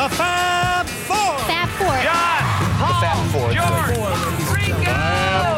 [0.00, 1.36] The Fab Four.
[1.40, 1.92] Fab Four.
[2.00, 2.40] John,
[2.80, 3.52] Paul, Fab Four.
[3.52, 4.00] George,
[4.48, 4.96] Ringo.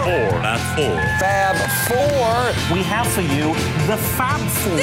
[0.03, 0.30] Four.
[0.43, 0.99] Fab Four.
[1.22, 2.75] Fab Four.
[2.75, 3.55] We have for you
[3.87, 4.79] the Fab Four.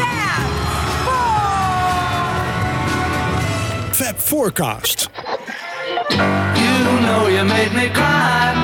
[0.00, 0.42] Fab
[3.84, 3.92] Four.
[3.92, 5.10] Fab Forecast.
[6.08, 8.54] You know you made me cry.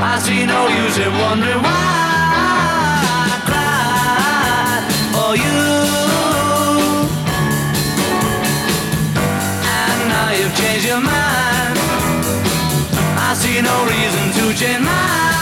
[0.00, 1.72] I see no use in wondering why
[3.26, 5.69] I cried for you.
[13.40, 15.39] See no reason to change mine.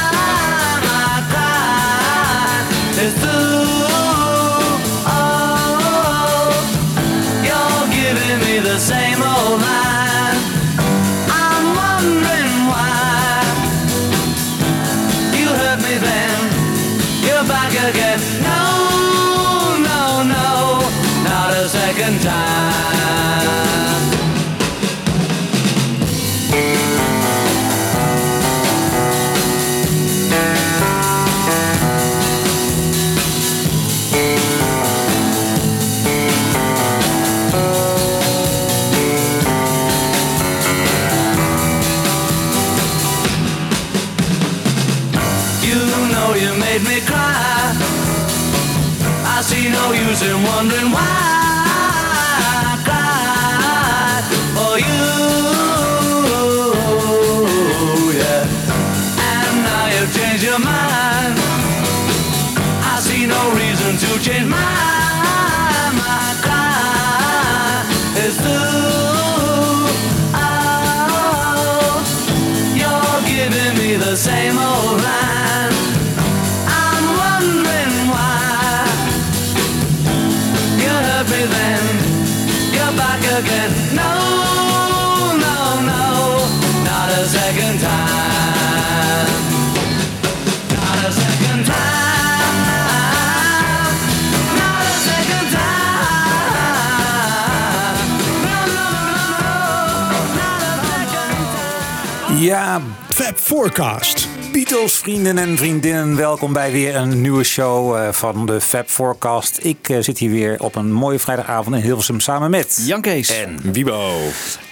[102.39, 104.29] Ja, Fab Forecast.
[104.53, 109.59] Beatles, vrienden en vriendinnen, welkom bij weer een nieuwe show eh, van de Fab Forecast.
[109.63, 112.83] Ik eh, zit hier weer op een mooie vrijdagavond in Hilversum samen met...
[112.87, 113.29] Jan Kees.
[113.29, 114.17] En, Wibo.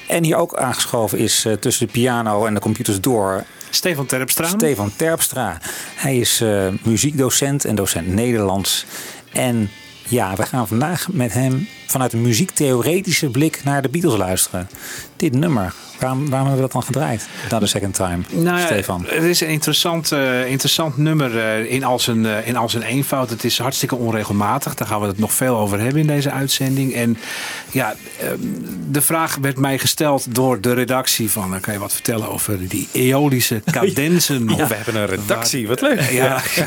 [0.09, 4.47] en hier ook aangeschoven is eh, tussen de piano en de computers door Stefan Terpstra.
[4.47, 5.59] Stefan Terpstra.
[5.95, 8.87] Hij is eh, muziekdocent en docent Nederlands.
[9.33, 9.71] En
[10.09, 14.69] ja, we gaan vandaag met hem vanuit een muziektheoretische blik naar de Beatles luisteren.
[15.17, 17.29] Dit nummer, waarom, waarom hebben we dat dan gedraaid?
[17.51, 19.05] Na de second time, Nou ja, Stefan.
[19.09, 22.83] Het is een interessant, eh, interessant nummer eh, in, al zijn, eh, in al zijn
[22.83, 23.31] eenvoud.
[23.31, 24.75] Het is hartstikke onregelmatig.
[24.75, 26.95] Daar gaan we het nog veel over hebben in deze uitzending.
[26.95, 27.19] En
[27.71, 28.29] ja, eh,
[28.91, 31.61] de vraag werd mij gesteld door de redactie van...
[31.61, 34.51] kan je wat vertellen over die eolische cadenzen?
[34.51, 36.01] Oh, we hebben een redactie, wat leuk.
[36.01, 36.67] Ja, ja.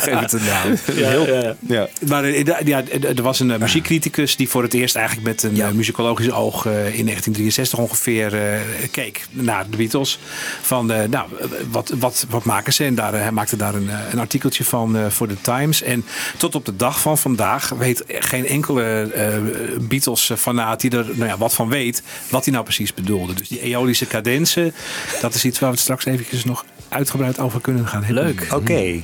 [0.00, 0.74] geef het een naam.
[0.92, 1.88] Heel, ja.
[2.08, 2.28] Maar
[2.64, 2.82] ja,
[3.16, 6.72] er was een muziekcriticus die voor het eerst eigenlijk met een eh, muzikologisch oog eh,
[6.72, 8.60] in 1963 ongeveer eh,
[8.90, 10.18] keek naar de Beatles.
[10.62, 12.84] Van, eh, nou, eh, wat, wat, wat maken ze?
[12.84, 15.82] En daar, eh, hij maakte daar een, eh, een artikeltje van eh, voor de Times.
[15.82, 16.04] En
[16.36, 18.82] tot op de dag van vandaag weet geen enkele
[19.12, 19.34] eh,
[19.80, 23.34] Beatles-fanaat die er nou ja, wat van weet, wat hij nou precies bedoelde.
[23.34, 24.74] Dus die eolische cadensen,
[25.20, 28.24] dat is iets waar we het straks eventjes nog uitgebreid over kunnen gaan hebben.
[28.24, 28.46] Leuk.
[28.52, 29.00] Oké,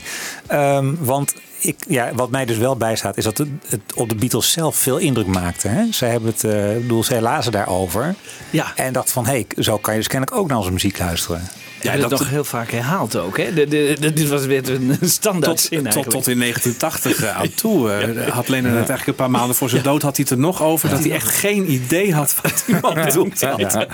[0.47, 1.35] Ehm, want
[1.67, 4.77] ik, ja, wat mij dus wel bijstaat is dat het, het op de Beatles zelf
[4.77, 5.69] veel indruk maakte.
[5.69, 5.93] Hè?
[5.93, 6.43] Zij hebben het,
[6.77, 8.15] ik bedoel, zij lazen daarover.
[8.51, 8.73] Ja.
[8.77, 11.49] En dacht van, hé, hey, zo kan je dus kennelijk ook naar onze muziek luisteren.
[11.93, 13.37] Ja, dat, dat- toch heel vaak herhaald ook.
[13.39, 13.55] Hè?
[13.55, 16.11] De, de, de- dit was weer een standaard tot, zin tot, eigenlijk.
[16.11, 17.91] tot in 1980 eh, aan toe.
[17.93, 20.43] eh, had Lennon het eigenlijk een paar maanden voor zijn dood had hij het er
[20.43, 20.89] nog over.
[20.89, 23.87] Dat hij echt geen idee had wat iemand bedoeld had.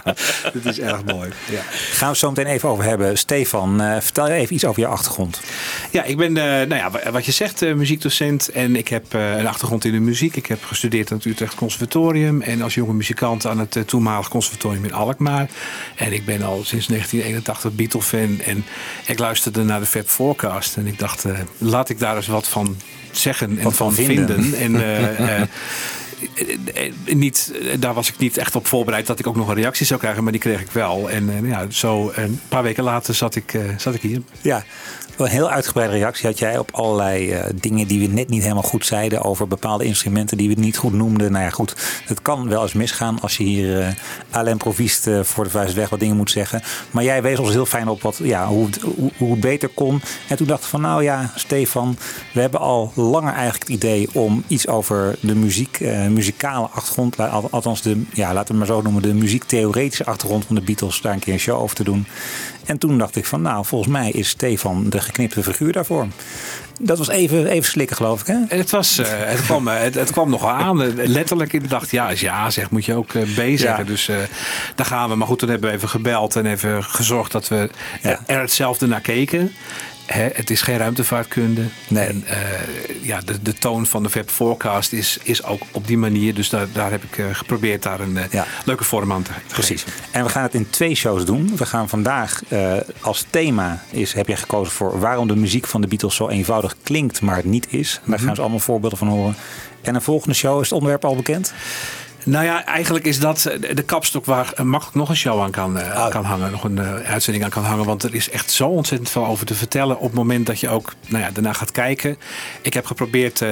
[0.53, 1.29] Dit is erg mooi.
[1.51, 1.61] Ja.
[1.71, 3.19] Gaan we het zo meteen even over hebben.
[3.19, 5.41] Stefan, eh, vertel je even iets over je achtergrond.
[5.91, 8.49] Ja, ik ben, eh, nou ja, wa- wat je zegt, eh, muziekdocent.
[8.49, 10.37] En ik heb eh, een achtergrond in de muziek.
[10.37, 12.43] Ik heb gestudeerd aan het Utrecht Conservatorium.
[12.43, 15.49] En als jonge muzikant aan het toenmalig conservatorium in Alkmaar.
[15.97, 18.41] En ik ben al sinds 1981 Beatle-fan.
[18.41, 18.65] En
[19.07, 20.77] ik luisterde naar de Fab Forecast.
[20.77, 22.77] En ik dacht, eh, laat ik daar eens wat van
[23.11, 24.43] zeggen en Wat van van vinden.
[24.43, 24.61] vinden.
[24.61, 25.49] En eh, eh,
[27.05, 29.87] niet, eh, daar was ik niet echt op voorbereid dat ik ook nog een reactie
[29.87, 30.23] zou krijgen.
[30.23, 31.11] Maar die kreeg ik wel.
[31.11, 34.23] En eh, ja, zo een paar weken later zat ik, eh, zat ik hier.
[34.41, 34.65] Ja,
[35.17, 38.43] wel een heel uitgebreide reactie had jij op allerlei eh, dingen die we net niet
[38.43, 39.23] helemaal goed zeiden.
[39.23, 41.33] Over bepaalde instrumenten die we niet goed noemden.
[41.33, 41.75] Nou ja, goed,
[42.05, 43.97] het kan wel eens misgaan als je hier
[44.31, 46.63] eh l'improviste eh, voor de vuist weg wat dingen moet zeggen.
[46.91, 48.81] Maar jij wees ons heel fijn op wat, ja, hoe, het,
[49.17, 50.01] hoe, beter kon.
[50.29, 51.97] En toen dacht ik van nou ja, Stefan,
[52.33, 57.19] we hebben al langer eigenlijk het idee om iets over de muziek, eh, muzikale achtergrond,
[57.19, 60.61] al- althans de, ja, laten we het maar zo noemen, de muziektheoretische achtergrond van de
[60.61, 62.07] Beatles, daar een keer een show over te doen.
[62.65, 66.07] En toen dacht ik van, nou, volgens mij is Stefan de geknipte figuur daarvoor.
[66.81, 68.57] Dat was even, even slikken, geloof ik, hè?
[68.57, 70.95] Het, was, eh, het, kwam, eh, het, het kwam nogal aan.
[71.09, 71.53] Letterlijk.
[71.53, 73.67] Ik dacht, ja, als je A zegt, moet je ook eh, B zeggen.
[73.67, 73.83] Ja.
[73.85, 74.11] Dus
[74.75, 75.15] daar gaan we.
[75.17, 77.71] Maar goed, toen hebben we even gebeld en even gezorgd dat we
[78.03, 78.21] Ja.
[78.27, 79.53] er hetzelfde naar keken.
[80.13, 81.63] Het is geen ruimtevaartkunde.
[81.89, 82.07] Nee.
[82.07, 82.37] En eh,
[83.03, 86.35] ja, de, de toon van de Web Forecast is, is ook op die manier.
[86.35, 88.47] Dus daar, daar heb ik eh, geprobeerd daar een eh, Ja.
[88.65, 89.83] leuke vorm aan te Precies.
[89.83, 90.01] geven.
[90.11, 91.57] En we gaan het in twee shows doen.
[91.57, 92.43] We gaan vandaag
[93.01, 96.77] als thema is, heb je gekozen voor waarom de muziek van de Beatles zo eenvoudig
[96.83, 98.01] klinkt, maar het niet is.
[98.05, 99.35] En daar gaan ze allemaal voorbeelden van horen.
[99.83, 101.53] En een volgende show is het onderwerp al bekend.
[102.25, 105.51] Nou ja, eigenlijk is dat eh, de kapstok waar eh, makkelijk nog een show aan
[105.51, 106.11] kan, eh, Ah.
[106.11, 106.51] kan hangen.
[106.51, 107.85] Nog een uitzending aan kan hangen.
[107.85, 109.97] Want er is echt zo ontzettend veel over te vertellen.
[109.97, 112.19] Op het moment dat je ook nou ja, daarna gaat kijken.
[112.63, 113.45] Ik heb geprobeerd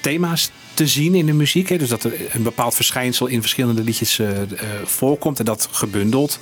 [0.00, 1.68] thema's te zien in de muziek.
[1.68, 1.76] Hè.
[1.76, 4.46] Dus dat er een bepaald verschijnsel in verschillende liedjes eh, eh,
[4.84, 5.38] voorkomt.
[5.38, 6.38] En dat gebundeld.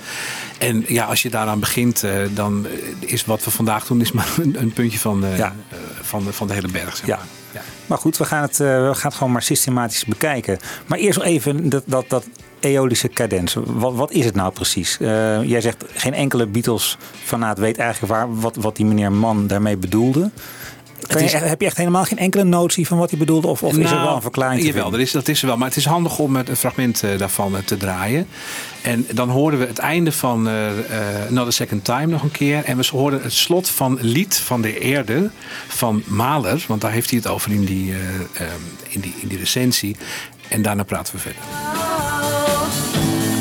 [0.57, 2.03] En ja, als je daaraan begint.
[2.03, 2.67] eh, dan
[2.99, 5.55] is wat we vandaag doen is maar een, een puntje van, Ja.
[6.01, 6.95] van, de, van de hele berg.
[6.95, 7.19] Zeg maar.
[7.53, 7.61] Ja.
[7.85, 10.59] Maar goed, we gaan het, we gaan het gewoon maar systematisch bekijken.
[10.85, 12.25] Maar eerst nog even dat, dat, dat
[12.59, 13.55] eolische cadens.
[13.65, 14.97] Wat, wat is het nou precies?
[15.45, 20.31] Jij zegt geen enkele Beatles-fanaat weet eigenlijk waar, wat, wat die meneer Mann daarmee bedoelde.
[21.07, 23.47] Kan je is- echt- heb je echt helemaal geen enkele notie van wat hij bedoelde?
[23.47, 25.57] Of, of is er wel een verklaring Nou, Jawel, er is, dat is er wel.
[25.57, 28.27] Maar het is handig om het een fragment eh, daarvan eh, te draaien.
[28.81, 32.63] En dan hoorden we het einde van eh eh, Another Second Time nog een keer.
[32.63, 35.29] En we hoorden het slot van Lied van de Eerde
[35.67, 36.63] van Mahler.
[36.67, 37.93] Want daar heeft hij het over in die,
[38.89, 39.95] in die, in die recensie.
[40.47, 41.41] En daarna praten we verder.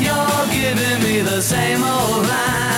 [0.00, 2.73] You're giving me the same old line.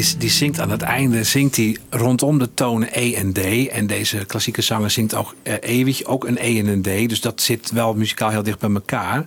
[0.00, 3.38] Die, die zingt aan het einde zingt hij rondom de tonen E en D.
[3.68, 7.08] En deze klassieke zanger zingt ook eh, eeuwig ook een E en een D.
[7.08, 9.26] Dus dat zit wel muzikaal heel dicht bij elkaar.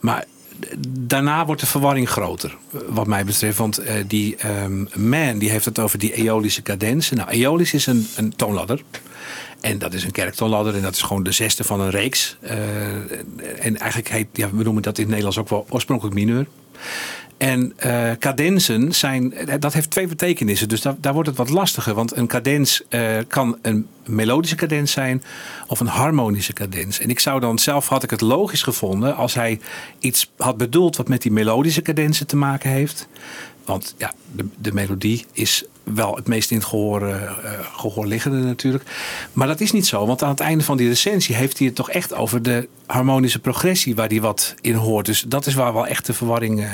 [0.00, 0.24] Maar
[0.88, 2.56] daarna wordt de verwarring groter,
[2.88, 3.58] wat mij betreft.
[3.58, 7.10] Want eh, die ehm, man die heeft het over die eolische cadens.
[7.10, 8.82] Nou, eolisch is een, een toonladder.
[9.60, 12.36] En dat is een kerktoonladder en dat is gewoon de zesde van een reeks.
[12.40, 12.56] Eh,
[13.60, 16.46] en eigenlijk heet, ja, we noemen dat in het Nederlands ook wel oorspronkelijk mineur.
[17.38, 20.68] En eh cadensen zijn, eh, dat heeft twee betekenissen.
[20.68, 21.94] Dus daar, daar wordt het wat lastiger.
[21.94, 25.22] Want een cadens eh, kan een melodische cadens zijn
[25.66, 27.00] of een harmonische cadens.
[27.00, 29.60] En ik zou dan zelf, had ik het logisch gevonden als hij
[29.98, 33.08] iets had bedoeld wat met die melodische cadensen te maken heeft.
[33.64, 37.30] Want ja, de, de melodie is wel het meest in het gehoor, eh, eh,
[37.72, 38.84] gehoor liggende natuurlijk.
[39.32, 41.76] Maar dat is niet zo, want aan het einde van die recensie heeft hij het
[41.76, 45.06] toch echt over de harmonische progressie waar hij wat in hoort.
[45.06, 46.66] Dus dat is waar wel echt de verwarring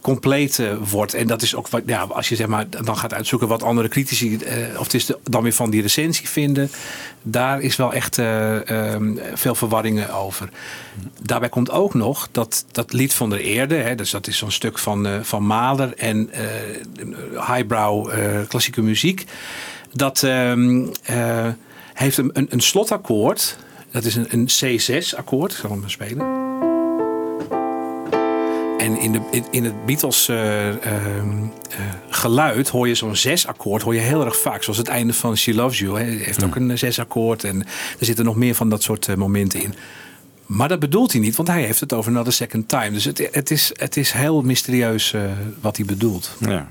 [0.00, 1.14] compleet eh, wordt.
[1.14, 3.88] En dat is ook wat, ja, als je zeg maar dan gaat uitzoeken wat andere
[3.88, 6.70] critici, eh, of het is dan weer van die recensie vinden,
[7.22, 10.48] daar is wel echt eh, ehm, veel verwarringen over.
[11.22, 14.50] Daarbij komt ook nog dat dat lied van de Eerde, hè, dus dat is zo'n
[14.50, 16.30] stuk van, van Mahler en
[17.34, 18.10] highbrow
[18.48, 19.26] klassieke muziek,
[19.92, 21.48] dat ehm, eh,
[21.94, 23.56] heeft een, een, een slotakkoord.
[23.90, 25.52] Dat is een, een C6-akkoord.
[25.52, 26.39] Ik zal hem spelen.
[28.80, 31.78] En in, de, in, in het Beatles eh, ehm, eh,
[32.10, 34.62] geluid hoor je zo'n zes-akkoord hoor je heel erg vaak.
[34.62, 36.00] Zoals het einde van She Loves You.
[36.00, 36.04] Hè.
[36.04, 37.44] heeft ook een eh, zes-akkoord.
[37.44, 37.60] En
[37.98, 39.74] er zitten nog meer van dat soort momenten in.
[40.46, 42.90] Maar dat bedoelt hij niet, want hij heeft het over Another Second Time.
[42.90, 45.14] Dus het, het, is, het is heel mysterieus
[45.60, 46.36] wat hij bedoelt.
[46.38, 46.68] Ja.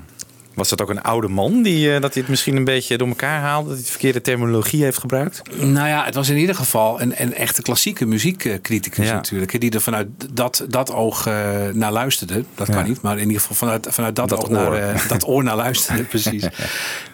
[0.54, 3.08] Was dat ook een oude man die eh, dat hij het misschien een beetje door
[3.08, 3.66] elkaar haalde?
[3.68, 5.42] Dat hij de verkeerde terminologie heeft gebruikt?
[5.56, 9.12] Nou ja, het was in ieder geval een, een echte klassieke muziekcriticus Ja.
[9.14, 9.60] natuurlijk.
[9.60, 11.34] Die er vanuit dat, dat oog eh,
[11.72, 12.44] naar luisterde.
[12.54, 12.82] Dat kan Ja.
[12.88, 14.74] niet, maar in ieder geval vanuit, vanuit dat, Dat oog naar oor.
[14.74, 16.44] eh, dat oor naar luisterde, precies.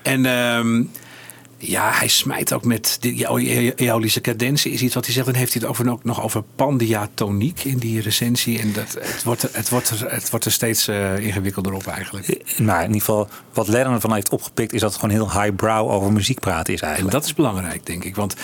[0.03, 0.83] En ehm,
[1.59, 4.73] Ja, hij smijt ook met de eolische cadentie.
[4.73, 5.27] Is iets wat hij zegt.
[5.27, 8.59] Dan heeft hij het over, ook nog over pandiatoniek in die recensie.
[8.61, 11.87] En dat, het, wordt, er- het, wordt, er- het wordt er steeds eh, ingewikkelder op
[11.87, 12.43] eigenlijk.
[12.61, 15.91] Maar in ieder geval, wat Lennon ervan heeft opgepikt, is dat het gewoon heel highbrow
[15.91, 17.17] over muziek praten is En eigenlijk.
[17.17, 18.17] dat is belangrijk, denk ik.
[18.17, 18.35] Want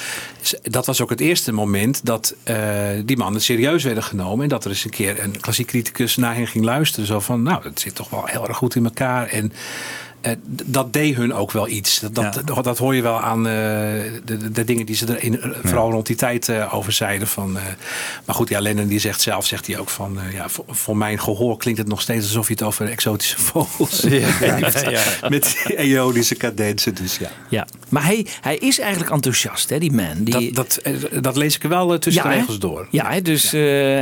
[0.63, 2.57] dat was ook het eerste moment dat eh,
[3.05, 4.43] die mannen serieus werden genomen.
[4.43, 7.07] En dat er eens een keer een klassiek criticus naar hen ging luisteren.
[7.07, 9.27] Zo van, nou, het zit toch wel heel erg goed in elkaar.
[9.27, 9.59] En eh,
[10.65, 12.01] dat deed hun ook wel iets.
[12.01, 12.15] Dat,
[12.45, 13.53] dat, dat hoor je wel aan eh,
[14.25, 17.29] de, de, dingen die ze er in, eh, vooral rond die tijd eh, over zeiden.
[17.29, 17.63] Van, eh,
[18.25, 20.97] maar goed, ja, Lennon die zegt zelf, zegt hij ook van, eh, ja, voor, voor
[20.97, 25.29] mijn gehoor klinkt het nog steeds alsof je het over exotische vogels heeft.
[25.29, 27.31] Met die eolische cadensen, dus ja.
[27.49, 27.67] Ja.
[27.89, 30.15] Maar hij, hij is eigenlijk enthousiast, hè, die man.
[30.19, 32.87] Die, Dat, dat, eh, dat lees ik wel eh, tussen de regels door.
[32.91, 33.61] Ja, hè, dus eh,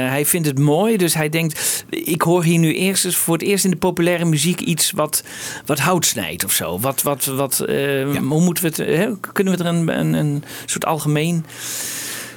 [0.09, 0.97] hij vindt het mooi.
[0.97, 4.25] Dus hij denkt, ik hoor hier nu eerst eens voor het eerst in de populaire
[4.25, 5.23] muziek iets wat,
[5.67, 6.79] wat hout snijdt of zo.
[6.81, 7.77] Wat, wat, wat, eh,
[8.19, 9.11] Hoe moeten we het, hè?
[9.33, 11.45] kunnen we er een, een, een soort algemeen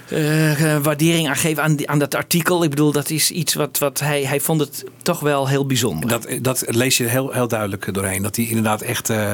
[0.10, 2.64] eh, waardering aan geven aan, die, aan dat artikel?
[2.64, 6.10] Ik bedoel, dat is iets wat, wat hij, hij vond het toch wel heel bijzonder.
[6.10, 8.22] Dat, dat lees je heel, heel duidelijk doorheen.
[8.24, 9.10] Dat hij inderdaad echt.
[9.10, 9.34] eh,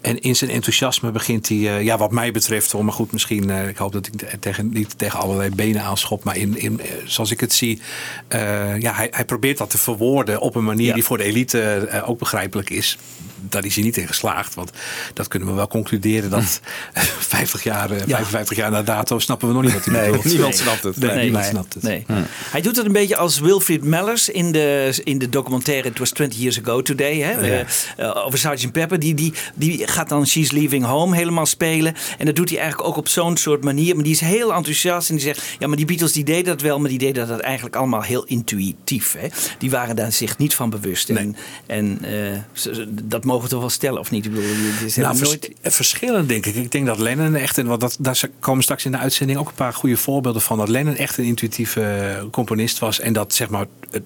[0.00, 3.50] en in zijn enthousiasme begint hij, eh, ja, wat mij betreft, hoor, maar goed, misschien,
[3.50, 6.80] eh, ik hoop dat ik te- tegen, niet tegen allerlei benen aanschop, maar in, in,
[6.80, 7.80] eh, zoals ik het zie,
[8.28, 10.94] eh, ja, hij, hij probeert dat te verwoorden op een manier Ja.
[10.94, 12.98] die voor de elite eh, ook begrijpelijk is.
[13.40, 14.70] Daar is hij niet in geslaagd, want
[15.14, 16.60] dat kunnen we wel concluderen dat
[17.18, 20.24] 50 jaar, eh, 55 jaar na dato snappen we nog niet wat hij bedoelt.
[20.24, 20.96] Niemand snapt het.
[20.96, 21.82] Nee, Nee, niemand nee, snapt het.
[21.82, 22.04] Nee.
[22.50, 26.10] Hij doet het een beetje als Wilfried Mellers in de, in de documentaire It Was
[26.10, 27.16] 20 Years Ago Today.
[27.18, 27.60] Hè, eh,
[27.96, 28.72] eh, over Sgt.
[28.72, 28.98] Pepper.
[28.98, 31.94] Die, die, die gaat dan She's Leaving Home helemaal spelen.
[32.18, 33.94] En dat doet hij eigenlijk ook op zo'n soort manier.
[33.94, 35.42] Maar die is heel enthousiast en die zegt...
[35.58, 38.24] Ja, maar die Beatles die deden dat wel, maar die deden dat eigenlijk allemaal heel
[38.24, 39.14] intuïtief.
[39.18, 39.28] Hè.
[39.58, 41.08] Die waren daar zich niet van bewust.
[41.10, 44.24] En, en eh, ze- dat mogen we toch wel stellen, of niet?
[44.24, 46.54] Ik bedoel, het is Nou, helemaal vers- verschillend denk ik.
[46.54, 49.48] Ik denk dat Lennon echt, en wat dat, daar komen straks in de uitzending ook
[49.48, 53.00] een paar goede voorbeelden van, dat Lennon echt een intuïtieve eh, componist was.
[53.00, 54.02] En dat zeg maar het,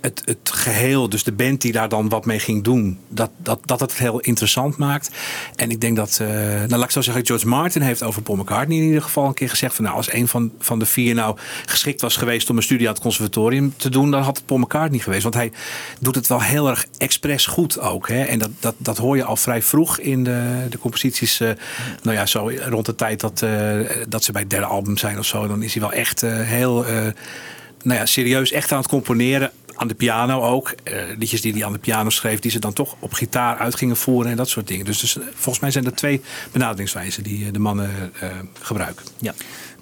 [0.00, 3.60] het, het geheel, dus de band die daar dan wat mee ging doen, dat, dat,
[3.64, 5.10] dat het heel interessant maakt.
[5.56, 8.38] En ik denk dat, eh, nou laat ik zo zeggen, George Martin heeft over Paul
[8.38, 11.14] McCartney in ieder geval een keer gezegd van nou, als een van, van de vier
[11.14, 11.36] nou
[11.66, 14.60] geschikt was geweest om een studie aan het conservatorium te doen, dan had het Paul
[14.60, 15.22] McCartney geweest.
[15.22, 15.52] Want hij
[16.00, 18.08] doet het wel heel erg expres goed ook.
[18.08, 18.22] Hè?
[18.22, 21.40] En dat, dat, dat hoor je al vrij vroeg in de, de composities.
[21.40, 21.50] eh,
[22.02, 25.18] nou ja, zo rond de tijd dat, eh, dat ze bij het derde album zijn
[25.18, 25.46] of zo.
[25.46, 26.84] Dan is hij wel echt heel
[27.82, 29.50] nou ja, serieus echt aan het componeren.
[29.74, 30.74] Aan de piano ook.
[30.82, 33.74] Eh, liedjes die hij aan de piano schreef, die ze dan toch op gitaar uit
[33.76, 34.84] gingen voeren en dat soort dingen.
[34.84, 36.20] Dus, dus eh, volgens mij zijn er twee
[36.52, 38.28] benaderingswijzen die eh, de mannen eh,
[38.60, 39.04] gebruiken.
[39.18, 39.34] Ja.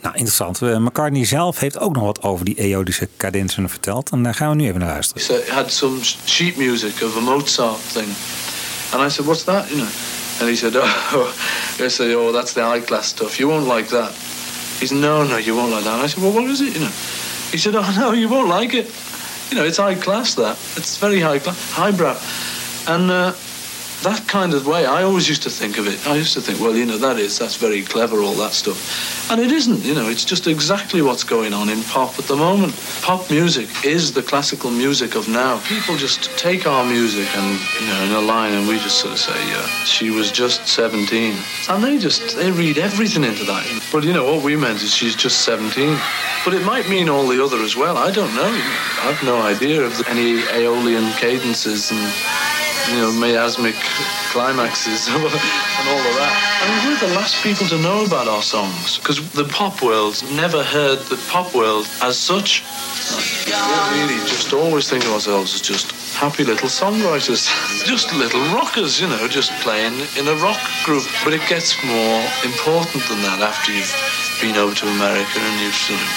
[0.07, 0.63] Nou, interessant.
[0.63, 4.11] Eh, McCartney zelf heeft ook nog wat over die eolische cadensen verteld.
[4.11, 5.23] En daar gaan we nu even naar luisteren.
[5.23, 8.07] So it had some sheet music of a Mozart thing.
[8.93, 9.89] And I said, what's that, you know?
[10.41, 10.77] And he said,
[11.15, 11.29] oh,
[11.81, 13.37] I said, oh, that's the high class stuff.
[13.37, 14.11] You won't like that.
[14.79, 15.95] He said, no, no, you won't like that.
[15.95, 16.93] And I said, well, what is it, you know?
[17.51, 18.87] He said, oh, no, you won't like it.
[19.51, 20.57] You know, it's high class, that.
[20.77, 22.19] It's very high class, highbrow.
[22.89, 23.33] And uh,
[24.07, 26.07] that kind of way, I always used to think of it.
[26.07, 29.31] I used to think, well, you know, that is, that's very clever, all that stuff.
[29.33, 32.37] And it isn't, you know, it's just exactly what's going on in pop at the
[32.37, 32.73] moment.
[33.03, 35.59] Pop music is the classical music of now.
[35.67, 39.13] People just take our music and, you know, in a line, and we just sort
[39.13, 41.35] of say, yeah, she was just 17.
[41.69, 43.67] And they just, they read everything into that.
[43.91, 45.99] But, you know, what we meant is she's just 17.
[46.45, 47.97] But it might mean all the other as well.
[47.97, 48.53] I don't know.
[49.03, 51.99] I've no idea of any Aeolian cadences and
[52.91, 53.75] you know, miasmic
[54.31, 56.33] climaxes and all of that.
[56.63, 60.23] I mean, we're the last people to know about our songs because the pop world
[60.33, 62.63] never heard the pop world as such.
[63.47, 67.47] We really just always think of ourselves as just happy little songwriters,
[67.85, 71.05] just little rockers, you know, just playing in a rock group.
[71.25, 73.95] But it gets more important than that after you've
[74.41, 76.09] been over to America and you've sort of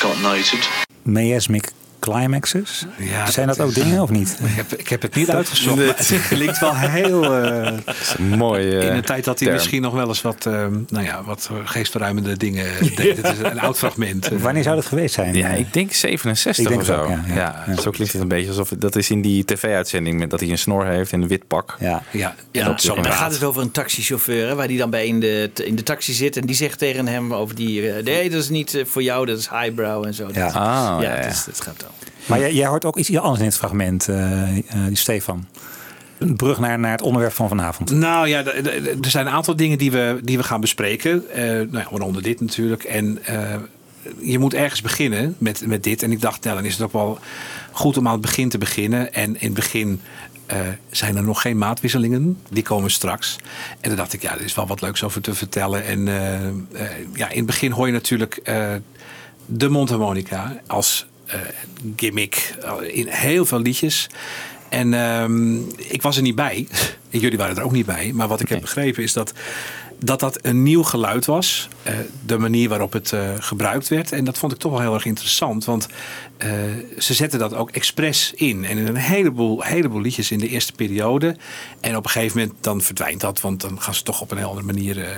[0.00, 0.60] got knighted.
[1.04, 1.72] Miasmic
[2.10, 2.86] climaxes?
[2.98, 4.38] Ja, Zijn dat dat ook dingen of niet?
[4.44, 7.34] Ik heb, ik heb het niet uitgezocht, maar het klinkt wel heel...
[7.42, 7.72] eh,
[8.36, 8.78] Mooi.
[8.78, 9.52] eh, in de tijd dat hij term.
[9.52, 12.66] misschien nog wel eens wat, eh, nou ja, wat geestverruimende dingen
[12.96, 13.16] deed.
[13.16, 14.28] Het is een oud fragment.
[14.28, 15.34] Wanneer zou dat geweest zijn?
[15.34, 17.02] Ja, ik denk 67 Ik denk of zo.
[17.02, 17.76] ook, ja, ja, ja.
[17.80, 20.58] Zo klinkt het een beetje alsof dat is in die tv-uitzending met dat hij een
[20.58, 21.76] snor heeft en een wit pak.
[21.80, 22.02] Ja.
[22.10, 25.20] Ja, Ja, zo dan gaat het over een taxichauffeur hè, waar die dan bij in
[25.20, 26.36] de, in de taxi zit.
[26.36, 27.90] En die zegt tegen hem over die...
[27.92, 30.28] eh, nee, dat is niet voor jou, dat is highbrow en zo.
[30.32, 30.44] Ja.
[30.44, 31.20] Dat- Ah, ja, ja, ja.
[31.20, 31.90] het, is- het gaat dan.
[32.26, 35.46] Maar jij, hoort ook iets anders in het fragment, eh, eh, die Stefan.
[36.18, 37.90] Een brug naar, naar het onderwerp van vanavond.
[37.90, 41.30] Nou ja, er zijn een aantal dingen die we, die we gaan bespreken.
[41.30, 42.84] Eh, nou waaronder dit natuurlijk.
[42.84, 43.18] En
[44.20, 46.02] je moet ergens beginnen met, met dit.
[46.02, 47.18] En ik dacht, nou, dan is het ook wel
[47.72, 49.12] goed om aan het begin te beginnen.
[49.12, 50.00] En in het begin
[50.90, 52.38] zijn er nog geen maatwisselingen.
[52.50, 53.36] Die komen straks.
[53.80, 55.84] En dan dacht ik, ja, er is wel wat leuks over te vertellen.
[55.84, 56.04] En
[57.14, 58.40] ja, in het begin hoor je natuurlijk
[59.46, 61.06] de mondharmonica als
[61.96, 64.06] gimmick eh, in heel veel liedjes.
[64.68, 66.66] En ehm, ik was er niet bij.
[67.10, 68.12] En jullie waren er ook niet bij.
[68.12, 69.32] Maar wat ik heb begrepen is dat
[69.98, 71.68] dat, dat een nieuw geluid was.
[71.82, 71.94] Eh,
[72.26, 74.12] de manier waarop het eh, gebruikt werd.
[74.12, 75.64] En dat vond ik toch wel heel erg interessant.
[75.64, 75.88] Want
[76.36, 76.50] eh,
[76.98, 78.64] ze zetten dat ook expres in.
[78.64, 81.36] En in een heleboel, heleboel liedjes in de eerste periode.
[81.80, 83.40] En op een gegeven moment dan verdwijnt dat.
[83.40, 85.08] Want dan gaan ze toch op een heel andere manier eh,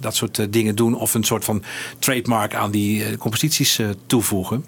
[0.00, 0.94] dat soort eh, dingen doen.
[0.94, 1.62] Of een soort van
[1.98, 4.64] trademark aan die eh, composities eh, toevoegen.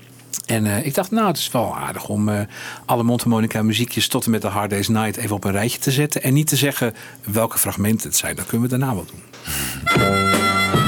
[0.47, 2.40] En eh, ik dacht, nou, het is wel aardig om eh,
[2.85, 5.90] alle mondharmonica muziekjes tot en met de Hard Day's Night even op een rijtje te
[5.90, 6.23] zetten.
[6.23, 8.37] En niet te zeggen welke fragmenten het zijn.
[8.37, 10.86] Dat kunnen we daarna wel doen.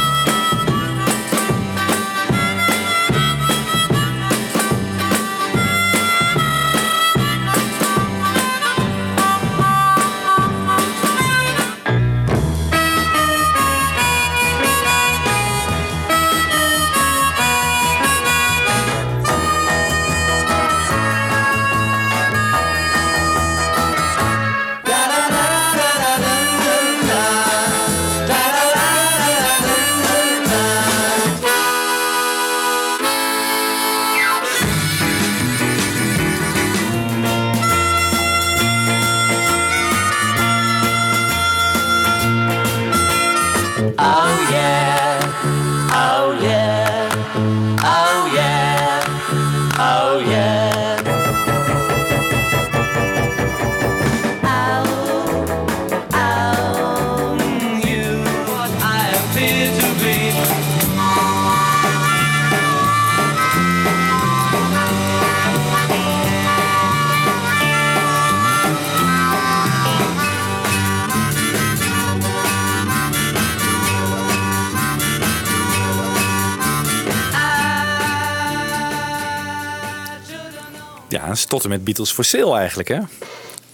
[81.49, 82.99] Tot en met Beatles for Sale eigenlijk, hè?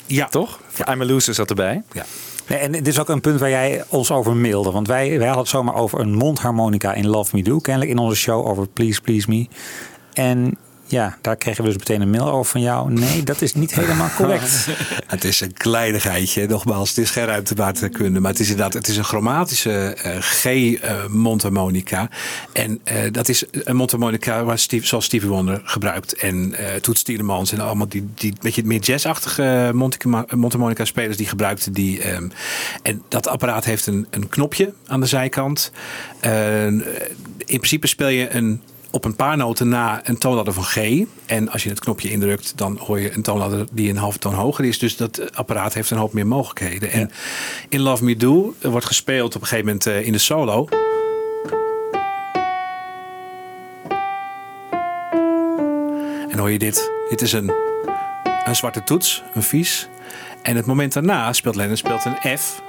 [0.06, 0.60] Ja, Toch?
[0.88, 1.82] I'm a Loser zat erbij.
[1.92, 2.04] Ja.
[2.48, 4.70] Nee, en dit is ook een punt waar jij ons over mailde.
[4.70, 7.58] Want wij, wij hadden het zomaar over een mondharmonica in Love Me Do.
[7.58, 9.46] Kennelijk in onze show over Please Please Me.
[10.12, 12.92] En ja, daar kregen we dus meteen een mail over van jou.
[12.92, 14.66] Nee, dat is niet helemaal correct.
[15.06, 16.88] Het is een kleinigheidje, nogmaals.
[16.88, 22.08] Het is geen ruimtewaterkunde, maar het is inderdaad het is een chromatische eh, G-mondharmonica.
[22.52, 26.14] en eh, dat is een mondharmonica waar Steve, zoals Stevie Wonder gebruikt.
[26.14, 29.70] En eh Toets Tielemans en allemaal die, die beetje meer jazzachtige
[30.30, 32.02] mondharmonica- spelers die gebruikten die.
[32.02, 32.28] ehm,
[32.82, 35.72] en dat apparaat heeft een, een knopje aan de zijkant.
[36.20, 36.82] Eh, in
[37.46, 38.62] principe speel je een
[38.94, 41.04] op een paar noten na een toonladder van G.
[41.26, 44.34] En als je het knopje indrukt, dan hoor je een toonladder die een halve toon
[44.34, 44.78] hoger is.
[44.78, 46.90] Dus dat apparaat heeft een hoop meer mogelijkheden.
[46.90, 47.10] En
[47.68, 50.68] in Love Me Do wordt gespeeld op een gegeven moment eh, in de solo.
[56.30, 56.90] En hoor je dit.
[57.08, 57.52] Dit is een,
[58.44, 59.88] een zwarte toets, een vies.
[60.42, 62.62] En het moment daarna speelt Lennon speelt een F.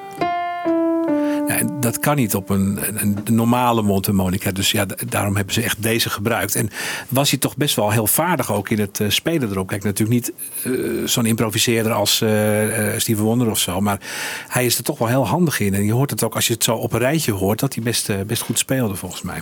[1.79, 4.51] Dat kan niet op een, een, normale mondharmonica.
[4.51, 6.55] Dus ja, daarom hebben ze echt deze gebruikt.
[6.55, 6.69] En
[7.09, 9.67] was hij toch best wel heel vaardig ook in het eh, spelen erop.
[9.67, 10.71] Kijk, natuurlijk niet eh,
[11.05, 13.81] zo'n improviseerder als eh eh, Steven Wonder of zo.
[13.81, 13.99] Maar
[14.47, 15.73] hij is er toch wel heel handig in.
[15.73, 17.59] En je hoort het ook als je het zo op een rijtje hoort...
[17.59, 19.41] dat hij best, best goed speelde volgens mij.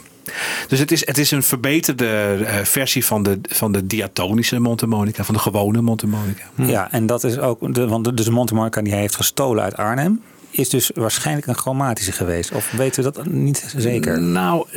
[0.67, 5.23] Dus het is, het is een verbeterde versie van de, van de diatonische mondharmonica.
[5.23, 6.43] Van de gewone mondharmonica.
[6.55, 9.63] Ja, en dat is ook, de, want de, dus de mondharmonica die hij heeft gestolen
[9.63, 10.21] uit Arnhem,
[10.53, 12.51] is dus waarschijnlijk een chromatische geweest.
[12.51, 14.21] Of weten we dat niet zeker?
[14.21, 14.67] Nou,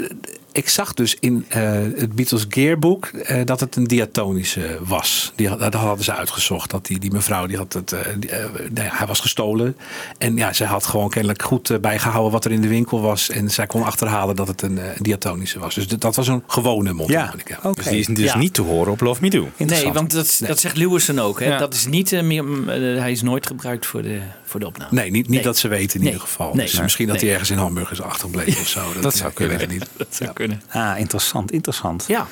[0.57, 1.61] ik zag dus in eh,
[1.97, 5.33] het Beatles Gearbook eh, dat het een diatonische was.
[5.37, 6.71] Die, dat hadden ze uitgezocht.
[6.71, 9.77] Dat die, die mevrouw, die had het, eh, die, nou ja, hij was gestolen.
[10.19, 13.31] En ja, zij had gewoon kennelijk goed eh, bijgehouden wat er in de winkel was.
[13.31, 15.75] En zij kon achterhalen dat het een diatonische was.
[15.75, 17.59] Dus dat was een gewone mondharmonica.
[17.63, 17.75] oké.
[17.75, 18.39] Dus die is dus Ja.
[18.39, 19.49] niet te horen op Love Me Do.
[19.57, 21.41] Nee, want dat, dat zegt Lewison ook.
[21.41, 21.47] Hè?
[21.47, 21.59] Ja.
[21.59, 24.91] Dat is niet, meer, mm, hij is nooit gebruikt voor de, voor de opname.
[24.93, 25.43] Nee, niet, niet Nee.
[25.43, 26.13] dat ze weten in Nee.
[26.13, 26.55] ieder geval.
[26.55, 26.67] Nee.
[26.67, 28.81] Dus misschien dat hij ergens in Hamburg is achterbleef of zo.
[29.01, 29.69] Dat, zou ja, ik kunnen.
[29.69, 29.87] niet.
[29.97, 30.46] Dat zou kunnen.
[30.73, 32.05] Ah, interessant, interessant.
[32.09, 32.27] Ja.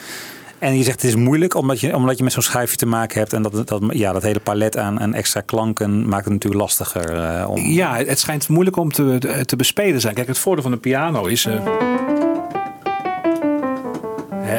[0.58, 3.18] En je zegt het is moeilijk omdat je, omdat je met zo'n schuifje te maken
[3.18, 3.32] hebt.
[3.32, 7.14] En dat, dat, ja, dat hele palet aan, aan extra klanken maakt het natuurlijk lastiger.
[7.14, 7.58] eh, om...
[7.60, 10.14] Ja, het schijnt moeilijk om te, te bespelen zijn.
[10.14, 11.44] Kijk, het voordeel van een piano is.
[11.46, 11.66] eh,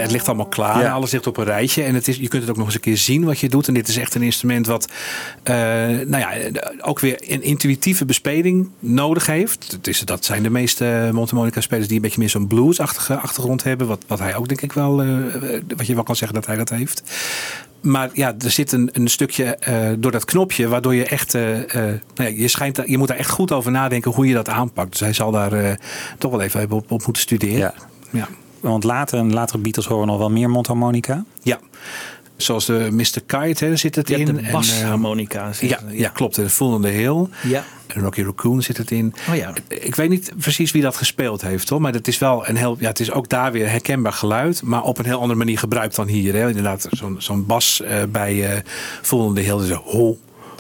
[0.02, 0.82] het ligt allemaal klaar.
[0.82, 0.92] Ja.
[0.92, 1.84] Alles ligt op een rijtje.
[1.84, 3.68] En het is, je kunt het ook nog eens een keer zien wat je doet.
[3.68, 4.90] En dit is echt een instrument wat
[5.44, 5.56] eh,
[6.06, 6.34] nou ja,
[6.82, 9.72] ook weer een intuïtieve bespeling nodig heeft.
[9.72, 13.64] Het is, dat zijn de meeste mondharmonica spelers die een beetje meer zo'n bluesachtige achtergrond
[13.64, 13.88] hebben.
[13.88, 15.08] Wat, wat hij ook denk ik wel, eh,
[15.76, 17.04] wat je wel kan zeggen dat hij dat heeft.
[17.86, 21.60] Maar ja, er zit een, een stukje eh, door dat knopje, waardoor je echt, eh,
[21.60, 24.50] eh, nou ja, je, schijnt, je moet daar echt goed over nadenken hoe je dat
[24.50, 24.92] aanpakt.
[24.92, 25.76] Dus hij zal daar eh,
[26.18, 27.58] toch wel even op, op moeten studeren.
[27.58, 27.74] Ja.
[28.10, 28.28] ja.
[28.72, 31.26] Want later, in latere Beatles horen we nog wel meer mondharmonica.
[31.44, 31.60] Ja,
[32.38, 33.22] zoals de Mr.
[33.26, 34.26] Kite hè, zit het in.
[34.26, 35.48] de En, basharmonica.
[35.48, 36.38] eh, zit ja, ja, klopt.
[36.38, 37.26] En Full on the Hill.
[37.44, 37.64] Ja.
[37.88, 39.14] En Rocky Raccoon zit het in.
[39.30, 39.54] Oh ja.
[39.68, 41.82] Ik weet niet precies wie dat gespeeld heeft hoor.
[41.82, 42.76] Maar het is wel een heel.
[42.80, 44.64] Ja, het is ook daar weer herkenbaar geluid.
[44.64, 46.34] Maar op een heel andere manier gebruikt dan hier.
[46.34, 46.48] Hè.
[46.48, 48.60] Inderdaad, zo'n zo'n bas eh, bij eh
[49.02, 49.58] Full on the Hill.
[49.58, 50.18] Dus ho,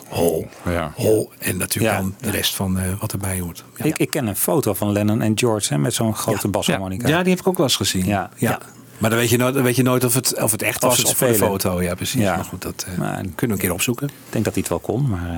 [0.09, 0.91] ho, Ja.
[0.95, 1.31] ho.
[1.39, 2.01] En natuurlijk Ja.
[2.01, 3.63] dan de rest van eh, wat erbij hoort.
[3.75, 3.85] Ja.
[3.85, 7.07] Ik, ik ken een foto van Lennon en George hè, met zo'n grote basharmonica.
[7.07, 8.05] Ja, die heb ik ook wel eens gezien.
[8.05, 8.29] Ja.
[8.37, 8.59] Ja.
[8.97, 10.89] Maar dan weet je nooit, dan weet je nooit of, het, of het echt Of
[10.89, 11.51] was of voor de spelen.
[11.51, 11.81] foto.
[11.81, 12.21] Ja, precies.
[12.21, 12.35] Ja.
[12.35, 14.07] Maar goed, dat eh, Maar- kunnen we een keer opzoeken.
[14.07, 15.09] Ik denk dat hij het wel kon.
[15.09, 15.29] Maar,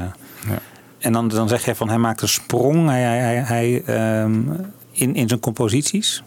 [0.47, 0.51] eh,
[0.99, 4.41] En dan, dan zeg jij van hij maakt een sprong hij, hij, hij, hij, ehm,
[4.91, 6.23] in, in zijn composities.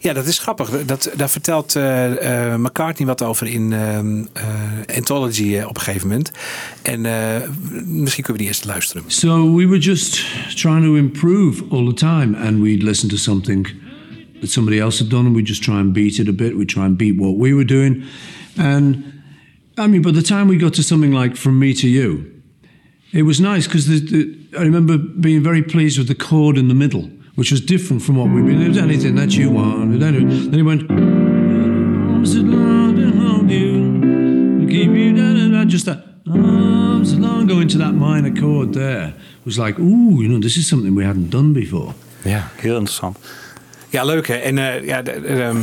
[0.00, 0.84] Ja, dat is grappig.
[0.86, 3.98] Dat, daar vertelt eh, eh, McCartney wat over in eh,
[4.96, 6.30] Anthology op een gegeven moment.
[6.82, 7.00] En
[8.02, 9.02] misschien kunnen we die eerst luisteren.
[9.06, 13.68] So we were just trying to improve all the time, and we'd listen to something
[14.40, 16.54] that somebody else had done, and we'd just try and beat it a bit.
[16.54, 18.04] We'd try and beat what we were doing,
[18.56, 19.04] and
[19.76, 22.24] I mean, by the time we got to something like "From Me to You,"
[23.12, 23.88] it was nice because
[24.58, 28.16] I remember being very pleased with the chord in the middle, which was different from
[28.16, 28.68] what we'd been.
[28.68, 30.00] Was anything that you want.
[30.00, 30.14] Then
[30.54, 30.90] it went.
[30.90, 32.54] "Arms and
[33.14, 37.94] hold you, keep you da, da, da," just that arms that long going to that
[37.94, 39.14] minor chord there
[39.44, 41.92] was like, ooh, you know, this is something we hadn't done before.
[42.22, 43.18] Ja, heel interessant.
[43.88, 44.34] Ja, leuk hè.
[44.34, 45.56] En eh, ja, ehm,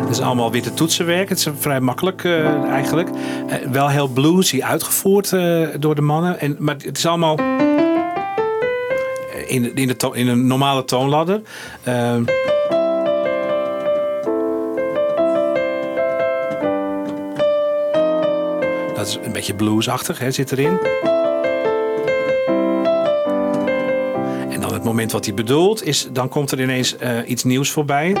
[0.00, 1.28] het is allemaal witte toetsenwerk.
[1.28, 3.08] Het is vrij makkelijk eh, eigenlijk.
[3.48, 5.30] Eh, wel heel bluesy uitgevoerd
[5.78, 6.40] door de mannen.
[6.40, 7.38] En, maar het is allemaal
[9.48, 11.40] in, in, de in een normale toonladder.
[11.82, 12.24] Ehm,
[18.94, 20.78] dat is een beetje bluesachtig, hè, zit erin.
[24.50, 27.70] En dan het moment wat hij bedoelt, is dan komt er ineens eh, iets nieuws
[27.70, 28.16] voorbij.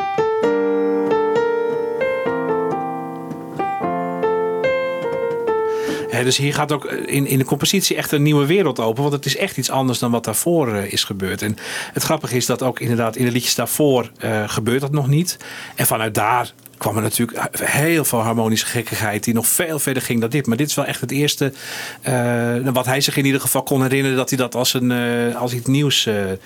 [6.22, 9.02] Dus hier gaat ook in, in de compositie echt een nieuwe wereld open.
[9.02, 11.42] Want het is echt iets anders dan wat daarvoor eh, is gebeurd.
[11.42, 11.56] En
[11.92, 15.36] het grappige is dat ook inderdaad in de liedjes daarvoor eh, gebeurt dat nog niet.
[15.74, 20.20] En vanuit daar kwam er natuurlijk heel veel harmonische gekkigheid die nog veel verder ging
[20.20, 20.46] dan dit.
[20.46, 21.52] Maar dit is wel echt het eerste
[22.02, 25.36] eh, wat hij zich in ieder geval kon herinneren dat hij dat als, een, eh,
[25.36, 26.38] als iets nieuws eh, eh,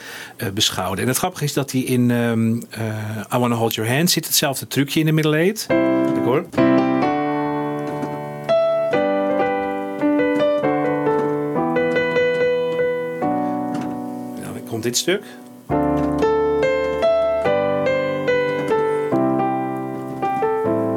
[0.54, 1.02] beschouwde.
[1.02, 4.66] En het grappige is dat hij in eh, I Wanna Hold Your Hand zit hetzelfde
[4.66, 5.66] trucje in de middle eight.
[5.66, 6.87] Kijk hoor.
[14.78, 15.22] Komt dit stuk.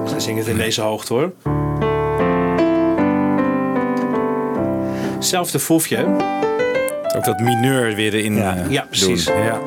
[0.06, 1.32] Zij zingen het in deze hoogte hoor.
[5.20, 6.06] Zelfde foefje.
[7.16, 8.56] Ook dat mineur weer erin Ja.
[8.56, 9.26] eh, Ja, precies.
[9.26, 9.36] doen.
[9.44, 9.60] Ja.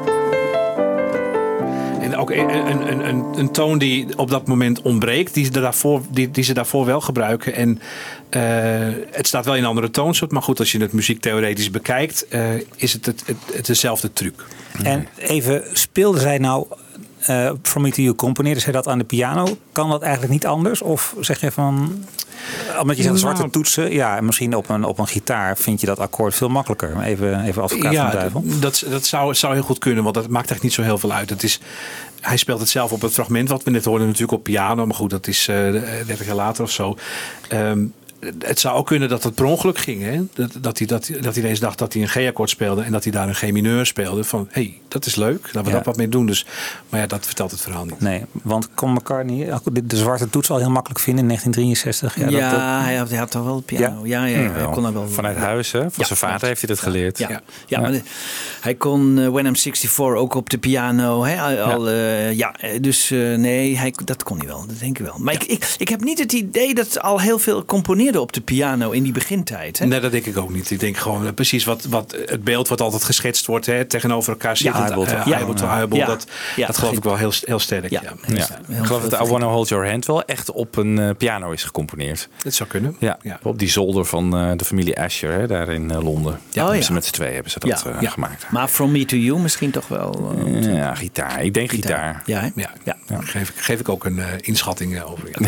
[2.25, 6.03] Ook een, een, een, een, een toon die op dat moment ontbreekt, die ze daarvoor,
[6.11, 7.55] die, die ze daarvoor wel gebruiken.
[7.55, 7.81] En
[8.29, 8.43] eh,
[9.11, 12.55] het staat wel in een andere toonsoort, maar goed, als je het muziektheoretisch bekijkt, eh,
[12.77, 14.45] is het, het, het, het dezelfde truc.
[14.83, 16.67] En even, speelde zij nou
[17.27, 19.57] eh From Me to You, componeerde zij dat aan de piano?
[19.73, 20.83] Kan dat eigenlijk niet anders?
[20.83, 22.05] Of zeg je van,
[22.81, 23.53] omdat je zegt zwarte Nou.
[23.53, 27.01] toetsen, ja, en misschien op een, op een gitaar vind je dat akkoord veel makkelijker.
[27.01, 28.45] Even, even advocaat van de duivel.
[28.61, 31.13] dat, dat zou, zou heel goed kunnen, want dat maakt echt niet zo heel veel
[31.13, 31.31] uit.
[31.31, 31.61] Het is,
[32.21, 34.97] hij speelt het zelf op het fragment wat we net hoorden natuurlijk op piano, maar
[34.97, 35.57] goed, dat is eh
[36.07, 36.97] 30 jaar later of zo.
[37.49, 37.85] Ehm,
[38.39, 40.03] het zou ook kunnen dat het per ongeluk ging.
[40.03, 40.21] Hè?
[40.35, 43.03] Dat, dat, hij, dat, dat hij ineens dacht dat hij een G-akkoord speelde en dat
[43.03, 44.25] hij daar een G-mineur speelde.
[44.25, 45.75] Van, hé, hey, dat is leuk, laten we Ja.
[45.77, 46.27] dat wat mee doen.
[46.27, 46.47] Dus,
[46.89, 48.01] maar ja, dat vertelt het verhaal niet.
[48.01, 52.17] Nee, want kon McCartney de, de zwarte toets al heel makkelijk vinden in 1963?
[52.19, 54.07] Ja, dat- dat- hij, had, hij had toch wel piano.
[54.07, 55.09] Ja, ja, hij kon dat wel.
[55.09, 55.81] Vanuit huis, hè?
[55.81, 57.19] Van Ja, zijn vader heeft hij dat geleerd.
[57.19, 57.41] Ja, ja.
[57.67, 57.81] Ja.
[57.81, 58.03] maar de-
[58.61, 61.25] hij kon eh, When I'm 64 ook op de piano.
[61.25, 61.63] Hè?
[61.63, 64.65] Al, eh, ja, eh, dus eh, nee, hij, dat kon hij wel.
[64.67, 65.17] Dat denk ik wel.
[65.19, 68.41] Maar ik, ik, ik heb niet het idee dat al heel veel componeerde op de
[68.41, 69.79] piano in die begintijd.
[69.79, 69.87] Hè?
[69.87, 70.71] Nee, dat denk ik ook niet.
[70.71, 74.33] Ik denk gewoon eh, precies wat, wat het beeld wat altijd geschetst wordt, hè, tegenover
[74.33, 74.81] elkaar zitten.
[74.83, 76.07] Ja.
[76.07, 77.91] dat, Ja, dat geloof ik wel heel, heel sterk.
[77.91, 78.03] Ja.
[78.03, 78.13] Ja.
[78.35, 78.79] Ja.
[78.81, 81.63] Ik geloof dat I Wanna Hold Your Hand wel echt op een eh, piano is
[81.65, 82.29] gecomponeerd.
[82.43, 82.97] Dat zou kunnen.
[82.99, 83.39] Ja, Ja.
[83.43, 86.41] op die zolder van eh, de familie Asher hè, daar in Londen.
[86.51, 87.97] Ja, Oh, met z'n tweeën hebben ze dat Ja.
[88.01, 88.11] Ja.
[88.11, 88.47] gemaakt.
[88.51, 90.35] Maar From Me to You misschien toch wel.
[90.47, 91.43] eh, ja, gitaar.
[91.45, 92.23] Ik denk gitaar.
[92.27, 92.51] Ja?
[92.55, 92.73] Ja,
[93.21, 95.23] geef, ik, geef ik ook een eh, inschatting over.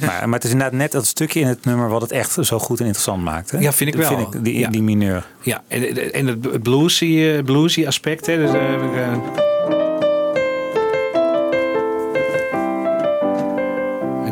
[0.00, 2.58] Maar, maar het is inderdaad net dat stukje in het nummer wat het echt zo
[2.58, 3.50] goed en interessant maakt.
[3.50, 3.58] Hè?
[3.58, 4.30] Ja, vind ik Dat wel.
[4.42, 4.68] die, Ja.
[4.70, 5.26] die mineur.
[5.42, 8.26] Ja, en, en het bluesy, eh, bluesy aspect.
[8.26, 9.12] Hè, dus, eh, ik, eh,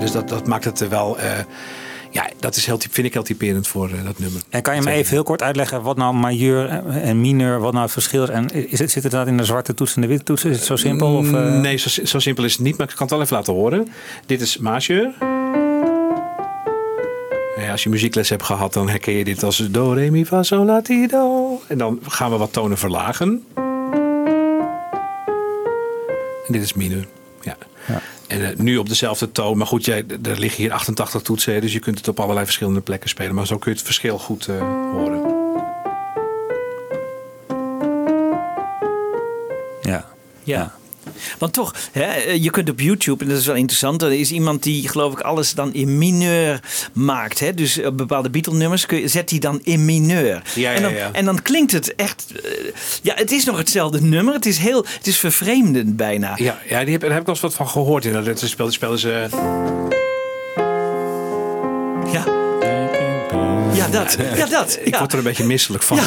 [0.00, 1.16] dus dat, dat maakt het wel.
[2.10, 4.40] ja, dat is heel, vind ik heel typerend voor dat nummer.
[4.48, 7.84] En kan je me even heel kort uitleggen wat nou majeur en mineur, wat nou
[7.84, 8.28] het verschil is?
[8.28, 10.44] En is het, zit het dat in de zwarte toets en de witte toets?
[10.44, 11.16] Is het zo simpel?
[11.16, 11.60] Of, eh?
[11.60, 13.88] Nee, zo, zo simpel is het niet, maar ik kan het wel even laten horen.
[14.26, 15.10] Dit is majeur.
[17.68, 20.42] Ja, als je muziekles hebt gehad, dan herken je dit als do, re, mi, fa,
[20.42, 21.60] sol, la, ti, do.
[21.66, 23.44] En dan gaan we wat tonen verlagen.
[26.46, 27.06] En dit is mineur.
[27.40, 27.56] Ja.
[27.86, 28.00] Ja.
[28.26, 29.58] En eh, nu op dezelfde toon.
[29.58, 31.60] Maar goed, jij, er liggen hier 88 toetsen.
[31.60, 33.34] Dus je kunt het op allerlei verschillende plekken spelen.
[33.34, 34.60] Maar zo kun je het verschil goed eh,
[34.92, 35.20] horen.
[39.82, 40.08] Ja.
[40.42, 40.74] Ja.
[41.38, 44.62] Want toch, hè, je kunt op YouTube, en dat is wel interessant, er is iemand
[44.62, 46.60] die geloof ik alles dan in mineur
[46.92, 47.40] maakt.
[47.40, 47.54] Hè?
[47.54, 50.42] Dus op bepaalde Beatle-nummers zet die dan in mineur.
[50.54, 51.12] Ja, en, dan, ja.
[51.12, 52.50] en dan klinkt het echt, eh,
[53.02, 54.34] ja, het is nog hetzelfde nummer.
[54.34, 56.32] Het is heel, het is vervreemdend bijna.
[56.36, 58.04] Ja, ja die heb, daar heb ik wel eens wat van gehoord.
[58.04, 58.56] inderdaad.
[58.56, 59.26] Dat spelen ze...
[62.12, 62.37] Ja,
[63.92, 64.16] ja dat.
[64.36, 64.78] Ja, dat.
[64.82, 64.98] Ik ja.
[64.98, 65.98] word er een beetje misselijk van.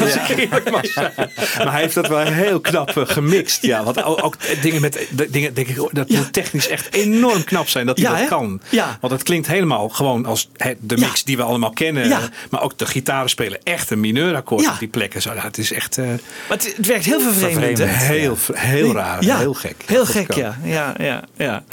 [1.58, 3.62] Maar hij heeft dat wel heel knap eh, gemixt.
[3.62, 6.18] Ja, want ook, ook dingen met de- dingen denk ik dat Ja.
[6.18, 8.28] moet technisch echt enorm knap zijn dat hij Ja, dat hè?
[8.28, 8.62] kan.
[8.70, 8.98] Ja.
[9.02, 11.26] Want het klinkt helemaal gewoon als de mix Ja.
[11.26, 12.08] die we allemaal kennen.
[12.08, 12.20] Ja.
[12.50, 14.72] Maar ook de gitaren spelen echt een mineurakkoord Ja.
[14.72, 15.22] op die plekken.
[15.22, 16.18] Zo, het is echt eh, Maar
[16.48, 17.78] het, het werkt heel vervreemdend.
[17.78, 17.86] hè?
[17.86, 19.76] heel, heel raar, Ja, heel gek.
[19.86, 20.58] Heel gek, ja.
[20.64, 21.64] Ja, ja, ja.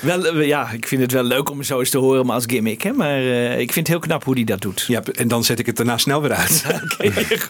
[0.00, 0.70] Wel, eh, ja.
[0.72, 2.82] Ik vind het wel leuk om zo eens te horen, maar als gimmick.
[2.82, 2.92] Hè?
[2.92, 4.84] Maar eh, ik vind het heel knap hoe hij dat doet.
[4.88, 6.64] Ja, en dan zet ik het daarna snel weer uit.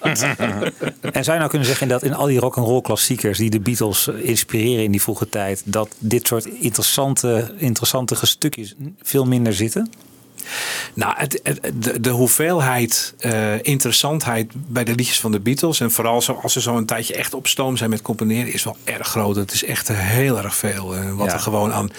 [1.12, 3.50] En zou je nou kunnen zeggen dat in al die rock and roll klassiekers die
[3.50, 9.54] de Beatles inspireren in die vroege tijd, dat dit soort interessante, interessante stukjes veel minder
[9.54, 9.90] zitten?
[10.94, 15.80] Nou, het, het- de, de hoeveelheid eh, interessantheid bij de liedjes van de Beatles...
[15.80, 18.52] en vooral zo, als ze zo een tijdje echt op stoom zijn met componeren...
[18.52, 19.36] is wel erg groot.
[19.36, 20.94] Het is echt heel erg veel.
[20.94, 21.32] eh, wat Ja.
[21.32, 21.90] er gewoon aan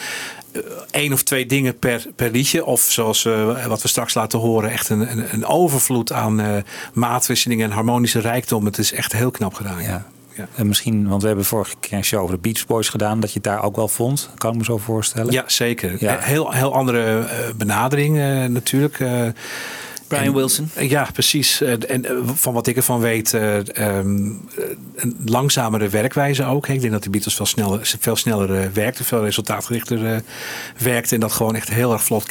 [0.91, 2.65] één of twee dingen per, per liedje...
[2.65, 4.71] of zoals eh, wat we straks laten horen...
[4.71, 6.57] echt een, een, een overvloed aan eh,
[6.93, 8.65] maatwisselingen en harmonische rijkdom.
[8.65, 9.81] Het is echt heel knap gedaan.
[9.81, 9.87] Ja.
[9.87, 10.05] Ja.
[10.35, 10.47] Ja.
[10.55, 13.29] En misschien, want we hebben vorige keer een show over de Beach Boys gedaan, dat
[13.29, 14.29] je het daar ook wel vond.
[14.37, 15.33] Kan ik me zo voorstellen.
[15.33, 15.95] Ja, zeker.
[15.99, 16.17] Ja.
[16.19, 18.97] Heel, heel andere eh, benadering eh, natuurlijk.
[20.07, 20.69] Brian En- Wilson.
[20.79, 21.61] Ja, precies.
[21.61, 24.63] Eh, En eh, van wat ik ervan weet, eh, ehm, eh,
[24.95, 26.67] een langzamere werkwijze ook.
[26.67, 30.19] Ik denk dat de Beatles veel sneller, veel sneller werkten, veel resultaatgerichter eh
[30.77, 31.13] werkten.
[31.15, 32.25] En dat gewoon echt heel erg vlot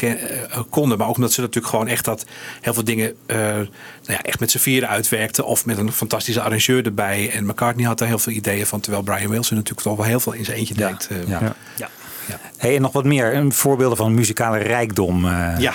[0.70, 0.98] konden.
[0.98, 2.24] Maar ook omdat ze natuurlijk gewoon echt dat
[2.60, 3.66] heel veel dingen eh, nou
[4.06, 5.44] ja, echt met z'n vieren uitwerkten.
[5.46, 7.30] Of met een fantastische arrangeur erbij.
[7.30, 8.80] En McCartney had daar heel veel ideeën van.
[8.80, 11.08] Terwijl Brian Wilson natuurlijk toch wel heel veel in zijn eentje deed.
[11.10, 11.28] eh.
[11.28, 11.40] Ja.
[11.76, 11.90] Ja.
[12.28, 12.40] Ja.
[12.56, 15.24] Hey, en nog wat meer een voorbeelden van muzikale rijkdom.
[15.24, 15.74] eh, ja.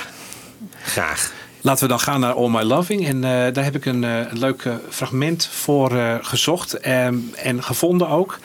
[0.83, 1.31] Graag.
[1.61, 3.07] Laten we dan gaan naar All My Loving.
[3.07, 8.07] En eh, daar heb ik een, eh, leuk eh, fragment voor gezocht en, en gevonden
[8.07, 8.39] ook.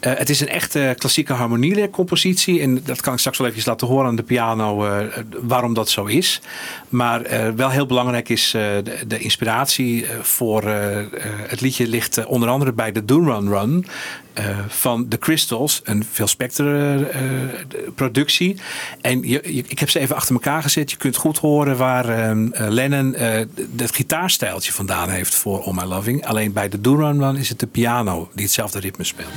[0.00, 2.60] Het is een echte klassieke harmoniecompositie.
[2.60, 4.88] En dat kan ik straks wel even laten horen aan de piano
[5.40, 6.40] waarom dat zo is.
[6.88, 7.22] Maar
[7.56, 10.62] wel heel belangrijk is de, de inspiratie voor
[11.48, 13.86] het liedje ligt onder andere bij de Do Run Run
[14.32, 15.80] eh, van The Crystals.
[15.84, 17.20] Een Phil Spector eh,
[17.94, 18.56] productie.
[19.00, 19.24] En
[19.70, 20.90] ik heb ze even achter elkaar gezet.
[20.90, 23.14] Je kunt goed horen waar ehm, eh, Lennon
[23.76, 26.26] het gitaarstijltje vandaan heeft voor All My Loving.
[26.26, 29.28] Alleen bij de Do Run is het de piano die hetzelfde ritme speelt.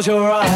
[0.00, 0.49] Close your eyes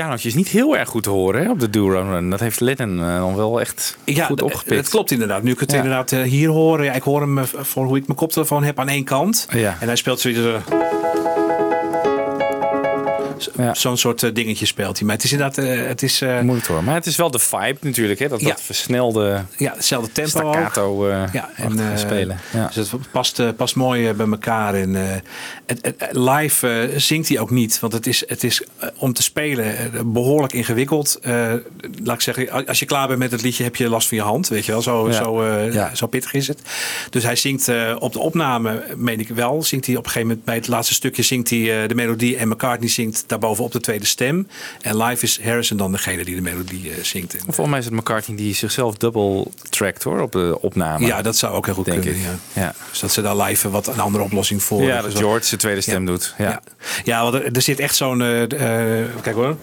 [0.00, 2.30] pianootje is niet heel erg goed te horen hè, op de Do Run.
[2.30, 4.76] Dat heeft Lennon eh, dan wel echt Ja, goed opgepikt.
[4.80, 5.42] Het klopt inderdaad.
[5.42, 5.76] Nu ik het Ja.
[5.76, 6.84] inderdaad eh, hier hoor.
[6.84, 9.46] Ja, ik hoor hem eh, voor hoe ik mijn koptelefoon heb aan één kant.
[9.52, 9.76] Ja.
[9.80, 10.40] En hij speelt zoiets.
[10.40, 11.39] eh, zo-
[13.56, 13.74] Ja.
[13.74, 15.06] Zo'n soort eh, dingetje speelt hij.
[15.06, 15.58] Maar het is inderdaad.
[15.64, 16.84] eh, het is, eh, Moeilijk horen.
[16.84, 18.18] Maar het is wel de vibe natuurlijk.
[18.18, 18.28] Hè?
[18.28, 18.48] Dat, Ja.
[18.48, 22.38] dat versnelde ja, hetzelfde tempo staccato Ja, en spelen.
[22.52, 22.70] Ja.
[22.74, 24.74] Dus het past, past mooi bij elkaar.
[24.74, 24.94] En
[25.66, 27.80] het, live zingt hij ook niet.
[27.80, 28.62] Want het is, het is
[28.96, 31.18] om te spelen eh, behoorlijk ingewikkeld.
[32.02, 34.22] Laat ik zeggen, als je klaar bent met het liedje, heb je last van je
[34.22, 34.48] hand.
[34.48, 35.44] Weet je wel, zo, zo,
[35.94, 36.58] zo pittig is het.
[37.10, 40.46] Dus hij zingt op de opname, meen ik wel, zingt hij op een gegeven moment
[40.46, 44.06] bij het laatste stukje zingt hij de melodie en McCartney zingt daarboven op de tweede
[44.06, 44.48] stem.
[44.80, 47.34] En live is Harrison dan degene die de melodie eh, zingt.
[47.34, 51.06] En, Volgens mij is het McCartney die zichzelf double trackt hoor op de opname.
[51.06, 52.20] ja, dat zou ook heel goed denk kunnen.
[52.20, 52.26] ik.
[52.52, 52.62] Ja.
[52.62, 52.74] Ja.
[52.90, 54.82] Dus dat ze daar live wat een andere oplossing voor.
[54.82, 56.10] Ja, dat George zijn tweede stem Ja.
[56.10, 56.34] doet.
[56.38, 56.62] Ja.
[57.04, 58.20] Ja, want er, er zit echt zo'n.
[58.22, 58.42] eh,
[59.02, 59.56] eh, kijk hoor.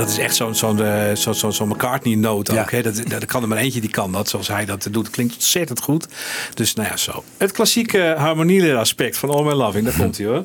[0.00, 0.78] Dat is echt zo'n zo'n
[1.16, 2.70] zo, zo, zo'n McCartney-noot ook.
[2.70, 2.82] Hè?
[2.82, 5.10] Dat, dat, er kan er maar eentje die kan dat, zoals hij dat doet.
[5.10, 6.06] Klinkt ontzettend goed.
[6.54, 7.24] Dus nou ja, zo.
[7.36, 9.84] Het klassieke harmonieleeraspect van All My Loving.
[9.84, 10.44] Daar komt hij hoor.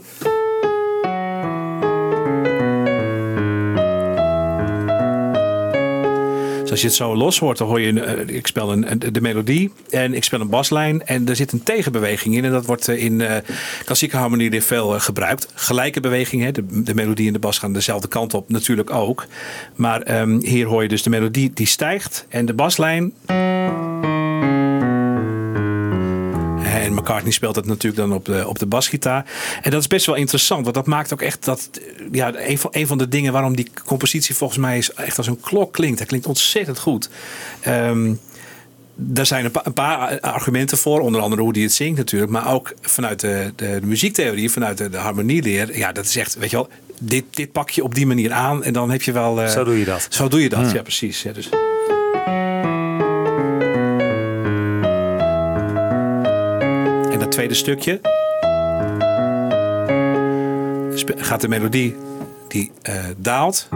[6.75, 9.71] Als je het zo los hoort, dan hoor je, eh, ik spel een, de melodie
[9.89, 11.05] en ik spel een baslijn.
[11.05, 12.45] En er zit een tegenbeweging in.
[12.45, 13.35] En dat wordt eh, in eh,
[13.85, 15.47] klassieke harmonie veel gebruikt.
[15.53, 16.51] Gelijke beweging, hè?
[16.51, 19.25] De, de melodie en de bas gaan dezelfde kant op, natuurlijk ook.
[19.75, 23.13] Maar ehm, hier hoor je dus de melodie die stijgt en de baslijn.
[26.85, 29.25] En McCartney speelt dat natuurlijk dan op de, op de basgitaar.
[29.61, 31.69] En dat is best wel interessant, want dat maakt ook echt dat.
[32.11, 35.27] Ja, een van, een van de dingen waarom die compositie volgens mij is echt als
[35.27, 35.97] een klok klinkt.
[35.97, 37.09] Hij klinkt ontzettend goed.
[37.61, 38.13] Ehm
[38.97, 42.31] daar zijn een, pa- een paar argumenten voor, onder andere hoe die het zingt natuurlijk,
[42.31, 45.77] maar ook vanuit de, de, de muziektheorie, vanuit de, de harmonieleer.
[45.77, 46.69] Ja, dat is echt, weet je wel,
[46.99, 49.41] dit, dit pak je op die manier aan en dan heb je wel.
[49.41, 50.07] eh, Zo doe je dat.
[50.09, 51.21] Zo doe je dat, ja, precies.
[51.21, 51.49] Ja, dus.
[57.35, 57.99] Tweede stukje
[61.17, 61.95] gaat de melodie
[62.47, 63.67] die eh, daalt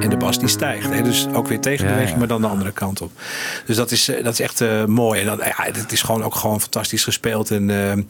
[0.00, 0.90] en de bas die stijgt.
[0.90, 1.02] Hè?
[1.02, 2.18] Dus ook weer tegenbeweging, Ja, ja.
[2.18, 3.10] maar dan de andere kant op.
[3.66, 5.20] Dus dat is, eh, dat is echt eh, mooi.
[5.20, 7.50] En dat, ja, het is gewoon ook gewoon fantastisch gespeeld.
[7.50, 8.02] En eh,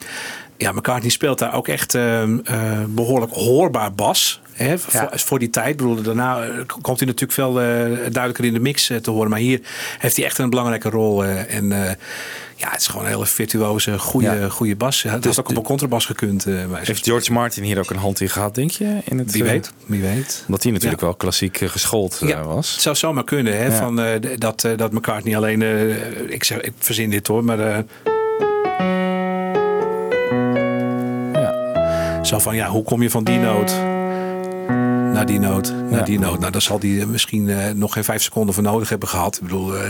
[0.57, 2.29] ja, McCartney speelt daar ook echt eh, eh,
[2.87, 4.41] behoorlijk hoorbaar bas.
[4.51, 5.69] Hè, voor, voor die tijd.
[5.69, 6.47] Ik bedoel, daarna
[6.81, 9.29] komt hij natuurlijk veel duidelijker in de mix te horen.
[9.29, 9.59] Maar hier
[9.97, 11.25] heeft hij echt een belangrijke rol.
[11.25, 11.97] en
[12.61, 14.49] ja, het is gewoon een hele virtuoze, goede, Ja.
[14.49, 15.03] goede bas.
[15.03, 16.45] Het Dus had ook op een contrabas gekund.
[16.45, 18.97] eh, Heeft George Martin hier ook een hand in gehad, denk je?
[19.05, 20.43] In het, Wie eh, weet, wie weet.
[20.47, 21.07] Omdat hij natuurlijk Ja.
[21.07, 22.71] wel klassiek eh, geschoold was.
[22.71, 23.71] Het zou zomaar kunnen, hè?
[23.71, 24.01] Van,
[24.37, 25.61] dat, dat McCartney alleen.
[26.31, 27.83] ik, zeg, ik verzin dit hoor, maar.
[31.33, 32.23] Ja.
[32.23, 33.73] Zo van ja, hoe kom je van die noot
[35.13, 36.05] naar die noot, naar Ja.
[36.05, 36.39] die noot.
[36.39, 39.35] Nou, daar zal hij misschien eh, nog geen vijf seconden voor nodig hebben gehad.
[39.35, 39.83] Ik bedoel, eh,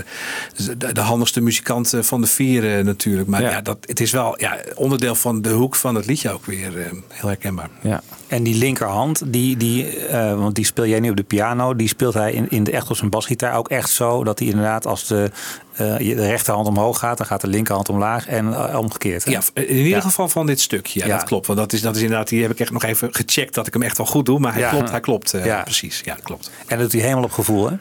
[0.76, 3.28] de, de handigste muzikant eh, van de vier eh, natuurlijk.
[3.28, 3.50] Maar Ja.
[3.50, 3.60] ja.
[3.60, 6.90] dat, het is wel ja, onderdeel van de hoek van het liedje ook weer eh,
[7.08, 7.68] heel herkenbaar.
[7.80, 8.02] Ja.
[8.32, 11.88] En die linkerhand, die, die, eh, want die speel jij nu op de piano, die
[11.88, 14.86] speelt hij in, in de, echt op zijn basgitaar ook echt zo dat hij inderdaad
[14.86, 15.30] als de,
[15.72, 19.24] eh, de rechterhand omhoog gaat, dan gaat de linkerhand omlaag en eh, omgekeerd.
[19.24, 19.30] hè?
[19.30, 20.00] Ja, in ieder Ja.
[20.00, 21.00] geval van dit stukje.
[21.00, 21.16] Ja, Ja.
[21.16, 21.46] dat klopt.
[21.46, 23.72] Want dat is, dat is inderdaad, die heb ik echt nog even gecheckt dat ik
[23.72, 24.38] hem echt wel goed doe.
[24.38, 24.70] Maar hij Ja.
[24.70, 25.30] klopt, hij klopt.
[25.44, 25.62] Ja.
[25.62, 26.50] Precies, ja, klopt.
[26.66, 27.76] En dat doet hij helemaal op gevoel, hè?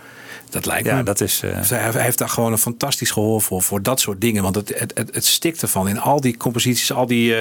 [0.50, 1.04] Dat lijkt Ja, me.
[1.04, 1.40] dat is.
[1.60, 4.44] Dus hij, heeft daar gewoon een fantastisch gehoor voor, voor dat soort dingen.
[4.44, 7.36] Want het, het, het, het stikt ervan in al die composities, al die.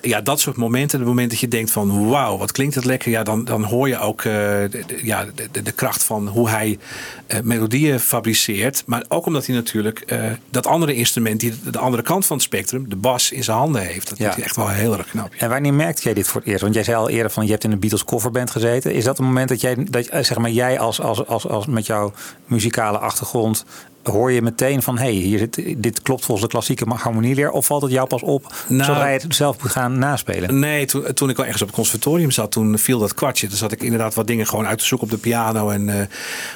[0.00, 0.98] Ja, dat soort momenten.
[0.98, 3.10] Het moment dat je denkt van wauw, wat klinkt het lekker.
[3.10, 6.78] Ja, dan, dan hoor je ook eh, de, ja, de, de, kracht van hoe hij
[7.26, 8.82] eh, melodieën fabriceert.
[8.86, 12.36] Maar ook omdat hij natuurlijk eh, dat andere instrument, die de, de andere kant van
[12.36, 14.08] het spectrum, de bas in zijn handen heeft.
[14.08, 14.24] Dat Ja.
[14.24, 15.34] doet hij echt wel heel erg knap.
[15.34, 15.40] ja.
[15.40, 16.62] En wanneer merkte jij dit voor het eerst?
[16.62, 18.92] Want jij zei al eerder van je hebt in de Beatles coverband gezeten.
[18.92, 21.86] Is dat het moment dat jij, dat, zeg maar, jij als, als, als, als met
[21.86, 22.12] jouw
[22.46, 23.64] muzikale achtergrond
[24.02, 27.50] hoor je meteen van hé, hey, hier zit, dit klopt volgens de klassieke harmonieleer?
[27.50, 30.58] Of valt het jou pas op Nou- zodra je het zelf moet gaan naspelen?
[30.58, 33.46] Nee, toen, toen ik al ergens op het conservatorium zat, toen viel dat kwartje.
[33.46, 35.70] Toen zat ik inderdaad wat dingen gewoon uit te zoeken op de piano.
[35.70, 36.06] En eh,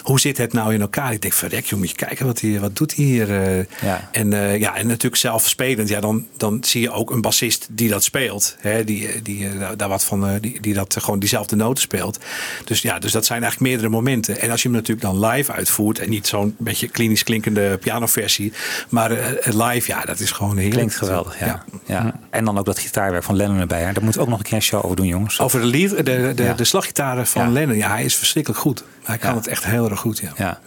[0.03, 1.13] hoe zit het nou in elkaar?
[1.13, 3.43] Ik denk, verrek, joh, moet je kijken wat, hij, wat doet hij hier.
[3.43, 3.65] eh.
[3.83, 4.09] Ja.
[4.13, 5.89] En, eh, ja, en natuurlijk zelf spelend.
[5.89, 8.57] Ja, dan, dan zie je ook een bassist die dat speelt.
[8.61, 12.19] Hè, die die daar- wat van, die, die dat gewoon diezelfde noten speelt.
[12.65, 14.41] Dus ja, dus dat zijn eigenlijk meerdere momenten.
[14.41, 15.99] En als je hem natuurlijk dan live uitvoert.
[15.99, 18.53] En niet zo'n beetje klinisch klinkende pianoversie.
[18.89, 20.75] Maar eh, live, ja, dat is gewoon heerlijk.
[20.75, 21.65] Klinkt geweldig, ja.
[21.87, 22.15] ja.
[22.31, 23.83] En dan ook dat gitaar gitaarwerk van Lennon erbij.
[23.83, 23.93] Hè?
[23.93, 25.41] Daar moeten we ook nog een keer een show over doen, jongens.
[25.41, 27.53] Over de, lied, de, de, slaggitaren van.
[27.53, 27.77] Lennon.
[27.77, 28.85] Ja, hij is verschrikkelijk goed.
[29.03, 30.33] Maar hij kan het echt heel erg goed, ja.
[30.37, 30.59] Ja,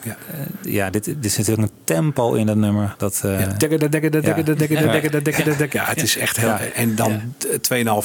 [0.64, 0.86] ja.
[0.86, 2.96] Eh, dit, dit zit ook een tempo in dat nummer.
[2.98, 3.22] Dat,
[5.72, 6.56] ja, het is echt heel...
[6.74, 7.22] En dan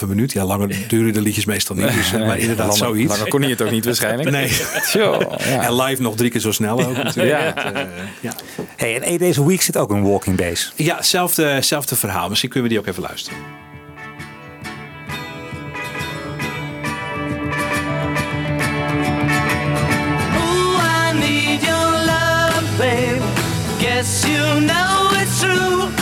[0.02, 0.32] 2,5 minuut.
[0.32, 1.92] Ja, langer duren de liedjes meestal niet.
[1.94, 3.12] Dus, maar inderdaad, zoiets.
[3.12, 4.30] Langer kon je het ook niet waarschijnlijk.
[4.30, 4.50] Nee.
[5.60, 7.56] En live nog drie keer zo snel ook natuurlijk.
[7.56, 7.82] Eh,
[8.20, 8.32] ja.
[8.76, 10.70] Hey, en deze week zit ook een walking base.
[10.74, 12.28] Ja, zelfde verhaal.
[12.28, 13.38] Misschien kunnen we die ook even luisteren.
[24.60, 25.99] Know it's true.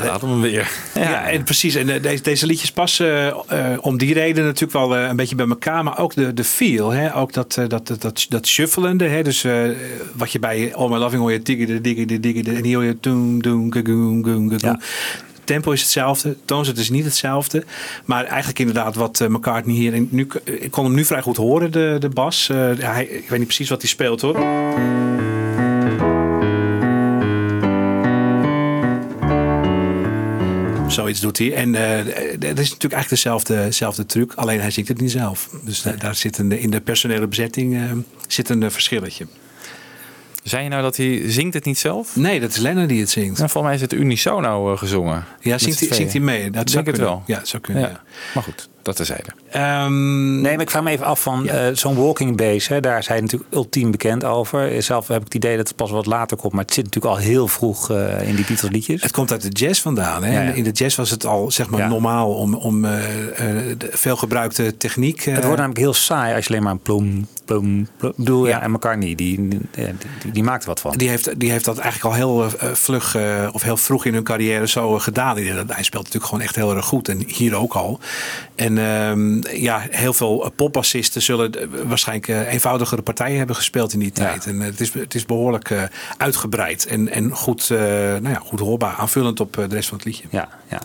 [0.00, 0.70] Daar hadden we hem weer.
[0.94, 1.74] Ja, en precies.
[1.74, 5.34] En eh, deze, deze liedjes passen eh, om die reden natuurlijk wel eh, een beetje
[5.34, 5.84] bij elkaar.
[5.84, 6.90] Maar ook de, de feel.
[6.90, 7.16] Hè?
[7.16, 9.04] Ook dat, dat, dat, dat, dat shufflende.
[9.04, 9.22] Hè?
[9.22, 9.46] Dus
[10.14, 12.96] wat je bij All My Loving hoor je diggy diggy diggy En hier hoor je
[13.00, 14.52] doem doem gagoem.
[14.56, 14.80] Ja.
[15.44, 17.64] Tempo is hetzelfde, toonzet is niet hetzelfde.
[18.04, 19.94] Maar eigenlijk inderdaad wat McCartney hier...
[19.94, 22.48] En nu, ik kon hem nu vrij goed horen, de, de bas.
[22.78, 24.38] Hij, ik weet niet precies wat hij speelt hoor.
[30.90, 31.54] Zoiets doet hij.
[31.54, 32.04] En eh,
[32.38, 34.32] dat is natuurlijk eigenlijk dezelfde, dezelfde truc.
[34.34, 35.48] Alleen hij zingt het niet zelf.
[35.64, 37.82] Dus da- daar zit een, in de personele bezetting eh,
[38.28, 39.26] zit een eh, verschilletje.
[40.42, 42.16] Zei je nou dat hij zingt het niet zelf?
[42.16, 43.38] Nee, dat is Lennon die het zingt.
[43.38, 45.24] Nou, volgens mij is het unisono eh, gezongen.
[45.40, 46.50] Ja, zingt hij, zingt hij mee?
[46.50, 47.22] Dat Ik zou het wel.
[47.26, 47.82] Ja, dat zou kunnen.
[47.82, 47.88] Ja.
[47.88, 48.02] Ja.
[48.34, 49.30] Maar goed, dat terzijde.
[49.50, 51.52] Ehm, Nee, maar ik vraag me even af van Ja.
[51.52, 52.68] eh, zo'n walking bass.
[52.68, 54.82] Hè, daar is hij natuurlijk ultiem bekend over.
[54.82, 56.52] Zelf heb ik het idee dat het pas wat later komt.
[56.52, 59.02] Maar het zit natuurlijk al heel vroeg eh, in die Beatles liedjes.
[59.02, 60.24] Het komt uit de jazz vandaan.
[60.24, 60.32] Hè?
[60.32, 60.52] Ja, ja.
[60.52, 61.88] In de jazz was het al zeg maar Ja.
[61.88, 65.18] normaal om, om eh, eh, de veel gebruikte techniek.
[65.26, 68.10] eh, Het wordt namelijk heel saai als je alleen maar een plom, plom, plom.
[68.10, 68.56] Ik bedoel, ja.
[68.56, 68.62] Ja.
[68.62, 69.60] en McCartney, die, die,
[70.22, 70.92] die, die maakt er wat van.
[70.96, 74.14] Die heeft, die heeft dat eigenlijk al heel eh, vlug eh, of heel vroeg in
[74.14, 75.34] hun carrière zo eh, gedaan.
[75.36, 77.08] Die- Hij speelt natuurlijk gewoon echt heel erg goed.
[77.08, 78.00] En hier ook al.
[78.54, 81.52] En ehm, ja, heel veel eh, popbassisten zullen
[81.88, 84.24] waarschijnlijk eh, eenvoudigere partijen hebben gespeeld in die Ja.
[84.24, 84.46] tijd.
[84.46, 85.82] En eh, het, is, het is behoorlijk eh,
[86.16, 88.94] uitgebreid en, en goed, nou ja, goed hoorbaar.
[88.94, 90.24] Aanvullend op de rest van het liedje.
[90.30, 90.80] Ja, ja.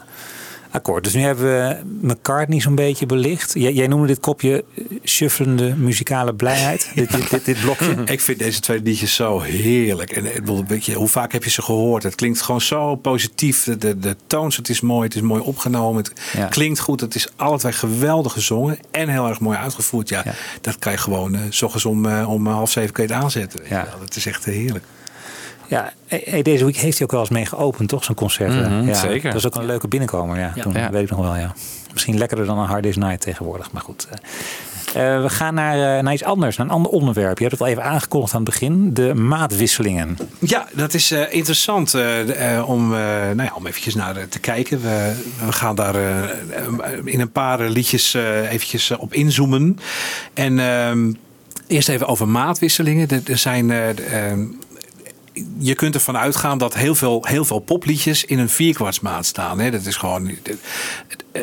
[0.76, 1.04] Akkoord.
[1.04, 3.54] Dus nu hebben we McCartney zo'n beetje belicht.
[3.54, 6.92] Jij, jij noemde dit kopje eh, shufflende muzikale blijheid.
[6.96, 7.96] dit, dit, dit, dit blokje.
[8.16, 10.12] Ik vind deze twee liedjes zo heerlijk.
[10.12, 12.04] En ik bedoel, weet je, hoe vaak heb je ze gehoord?
[12.04, 13.64] Het klinkt gewoon zo positief.
[13.64, 15.04] De, de, de toons, het is mooi.
[15.08, 16.04] Het is mooi opgenomen.
[16.04, 16.46] Het Ja.
[16.48, 17.02] klinkt goed.
[17.02, 18.78] Het is alle geweldig gezongen.
[18.92, 20.10] En heel erg mooi uitgevoerd.
[20.10, 20.34] Ja, Ja.
[20.62, 23.22] dat kan je gewoon eh, s ochtends om, eh, om half zeven kun je het
[23.24, 23.60] aanzetten.
[23.70, 23.88] Ja.
[24.00, 24.84] Dat is echt eh, heerlijk.
[25.68, 28.04] Ja, hey, hey, deze week heeft hij ook wel eens mee geopend, toch?
[28.04, 28.54] Zo'n concert.
[28.54, 29.24] Mhm, ja, zeker.
[29.24, 30.54] Dat was ook een leuke binnenkomer, ja.
[30.62, 30.90] Toen, Ja.
[30.92, 31.54] weet ik nog wel, ja.
[31.92, 34.08] Misschien lekkerder dan een Hard Day's Night tegenwoordig, maar goed.
[34.12, 37.38] Eh, eh, we gaan naar, eh, naar iets anders, naar een ander onderwerp.
[37.38, 38.94] Je hebt het al even aangekondigd aan het begin.
[38.94, 40.18] De maatwisselingen.
[40.40, 41.94] Ja, dat is eh, interessant
[42.66, 44.82] om, eh, nou ja, om eventjes naar te kijken.
[44.82, 45.14] We,
[45.46, 45.96] we gaan daar
[47.04, 49.80] in een paar liedjes eh, eventjes op inzoomen.
[50.34, 51.12] En ehm,
[51.68, 53.08] eerst even over maatwisselingen.
[53.10, 53.72] Er, er zijn...
[55.58, 59.60] je kunt ervan uitgaan dat heel veel, heel veel popliedjes in een vierkwartsmaat staan.
[59.60, 59.72] Hè?
[59.72, 60.32] Dat is gewoon,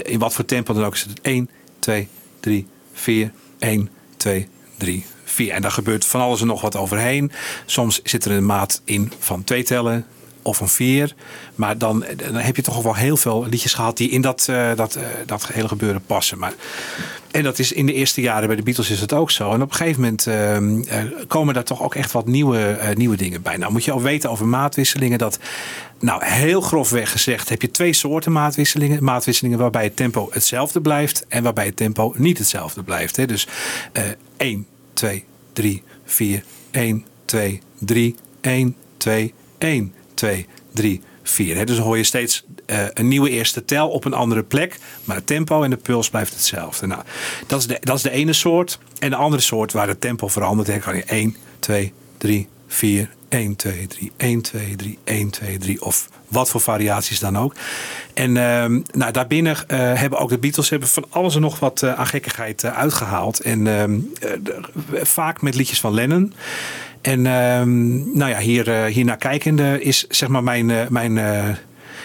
[0.03, 2.09] in wat voor tempo dan ook, is het 1, 2,
[2.40, 5.53] 3, 4, 1, 2, 3, 4.
[5.53, 7.32] En daar gebeurt van alles en nog wat overheen.
[7.66, 10.07] Soms zit er een maat in van twee tellen
[10.43, 11.14] of van vier.
[11.55, 14.70] Maar dan, dan heb je toch wel heel veel liedjes gehad die in dat, eh,
[14.76, 16.38] dat, eh, dat hele gebeuren passen.
[16.38, 16.53] Maar,
[17.30, 19.53] en dat is in de eerste jaren bij de Beatles is het ook zo.
[19.53, 23.43] En op een gegeven moment eh, komen daar toch ook echt wat nieuwe, nieuwe dingen
[23.43, 23.57] bij.
[23.57, 25.38] Nou moet je al weten over maatwisselingen dat...
[25.99, 29.05] Nou, heel grofweg gezegd heb je twee soorten maatwisselingen.
[29.05, 33.16] Maatwisselingen waarbij het tempo hetzelfde blijft en waarbij het tempo niet hetzelfde blijft.
[33.16, 33.26] Hè.
[33.26, 33.47] Dus
[33.93, 34.05] eh
[34.36, 41.57] 1, 2, 3, 4, 1, 2, 3, 1, 2, 1, 2, 3, 4.
[41.57, 41.64] Hè.
[41.64, 44.79] Dus dan hoor je steeds eh, een nieuwe eerste tel op een andere plek.
[45.05, 46.87] Maar het tempo en de puls blijft hetzelfde.
[46.87, 47.03] Nou,
[47.47, 48.79] dat, is de, dat is de ene soort.
[48.99, 50.68] En de andere soort waar het tempo verandert.
[50.68, 55.59] Dan kan je 1, 2, 3, 4, 1, 2, 3, 1, 2, 3, 1, 2,
[55.59, 55.83] 3.
[55.83, 57.55] Of wat voor variaties dan ook.
[58.14, 61.83] En ehm, nou, daarbinnen eh, hebben ook de Beatles hebben van alles en nog wat
[61.83, 63.41] eh, aan gekkigheid eh, uitgehaald.
[63.41, 66.33] En ehm, eh, vaak met liedjes van Lennon.
[67.03, 71.48] En ehm, nou ja, hier, eh, hiernaar kijkende is zeg maar mijn, eh, mijn, eh,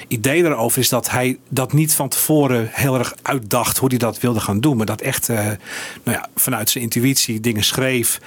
[0.07, 4.19] idee daarover is dat hij dat niet van tevoren heel erg uitdacht hoe hij dat
[4.19, 4.77] wilde gaan doen.
[4.77, 5.57] Maar dat echt nou
[6.03, 8.19] ja, vanuit zijn intuïtie dingen schreef.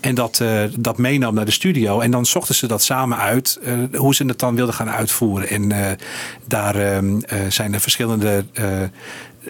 [0.00, 2.00] En dat, eh, dat meenam naar de studio.
[2.00, 3.60] En dan zochten ze dat samen uit.
[3.94, 5.48] hoe ze het dan wilden gaan uitvoeren.
[5.48, 5.98] En
[6.44, 8.44] daar ehm, eh, zijn er verschillende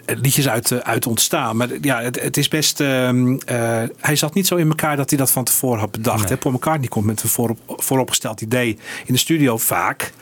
[0.05, 1.57] liedjes uit, eh, uit ontstaan.
[1.57, 2.79] Maar ja, het, het is best.
[2.79, 6.29] ehm, eh, hij zat niet zo in elkaar dat hij dat van tevoren had bedacht.
[6.29, 6.37] hè.
[6.37, 10.13] Paul McCartney komt met een voorop, vooropgesteld idee in de studio vaak.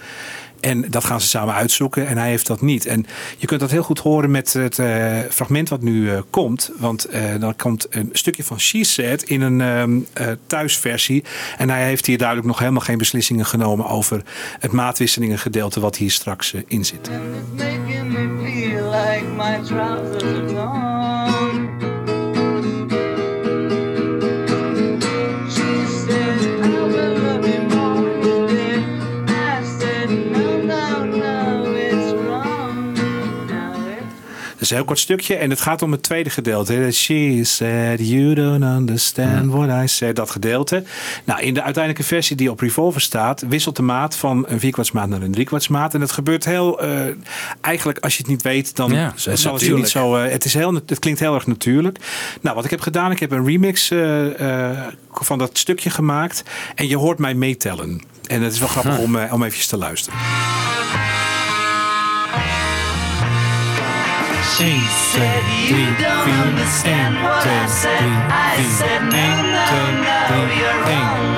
[0.66, 2.08] En dat gaan ze samen uitzoeken.
[2.08, 2.86] En hij heeft dat niet.
[2.86, 3.06] En
[3.38, 6.72] je kunt dat heel goed horen met het eh, fragment wat nu eh, komt.
[6.78, 11.24] Want eh, dan komt een stukje van She Said in een ehm, eh, thuisversie.
[11.58, 14.22] En hij heeft hier duidelijk nog helemaal geen beslissingen genomen over
[14.60, 17.10] het maatwisselingen gedeelte wat hier straks in zit.
[34.66, 36.92] Is een heel kort stukje en het gaat om het tweede gedeelte.
[36.92, 40.16] She said, you don't understand what I said.
[40.16, 40.84] Dat gedeelte.
[41.24, 45.10] Nou, in de uiteindelijke versie die op Revolver staat, wisselt de maat van een vierkwartsmaat
[45.10, 45.94] naar een driekwartsmaat.
[45.94, 47.00] En dat gebeurt heel, eh,
[47.62, 50.46] eigenlijk als je het niet weet, dan Ja, zal het je niet zo, eh, het,
[50.46, 51.98] is heel, het klinkt heel erg natuurlijk.
[52.42, 54.72] Nou, wat ik heb gedaan, ik heb een remix eh,
[55.12, 56.44] van dat stukje gemaakt.
[56.76, 58.02] En je hoort mij meetellen.
[58.28, 60.20] En het is wel grappig om, om even te luisteren.
[64.58, 68.08] She said, You don't understand what I said.
[68.32, 69.68] I said, No, no,
[70.32, 71.35] no, you're wrong.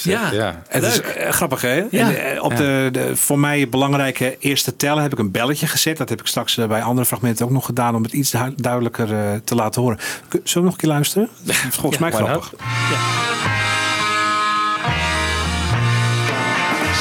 [0.00, 0.62] Ja.
[0.68, 1.74] Het is eh, grappig, hè?
[1.74, 2.12] Ja.
[2.12, 5.96] En, eh, op de, de voor mij belangrijke eerste tellen heb ik een belletje gezet.
[5.96, 8.54] Dat heb ik straks eh, bij andere fragmenten ook nog gedaan om het iets du-
[8.56, 9.98] duidelijker te laten horen.
[10.30, 11.28] Zullen we nog een keer luisteren?
[11.44, 12.52] Dat is volgens mij grappig.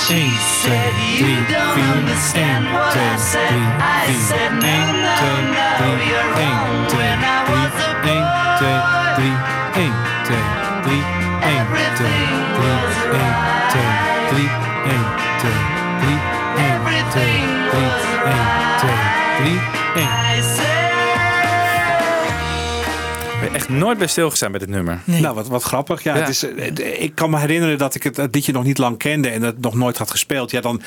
[0.08, 0.30] She
[0.62, 3.54] said, You don't understand what I said.
[3.80, 4.78] I said, No,
[5.08, 5.32] no,
[5.80, 6.88] no, you're wrong.
[6.98, 8.22] When I was a boy,
[13.12, 13.20] 1,
[13.70, 13.82] 2,
[14.30, 14.49] 3,
[14.86, 15.05] 1,
[15.38, 15.51] 2,
[15.99, 16.16] 3,
[16.57, 17.24] 1, 2,
[17.72, 17.89] 3,
[18.24, 18.39] 1,
[18.78, 18.91] 2,
[19.38, 19.59] 3,
[19.95, 20.09] 1.
[23.53, 25.01] Echt nooit bij stilgestaan met dit nummer.
[25.05, 26.03] Nou, wat, wat grappig.
[26.03, 26.16] Ja.
[26.16, 29.30] Het is, eh, ik kan me herinneren dat ik het, het nog niet lang kende
[29.30, 30.51] en het nog nooit had gespeeld.
[30.51, 30.82] Ja, dan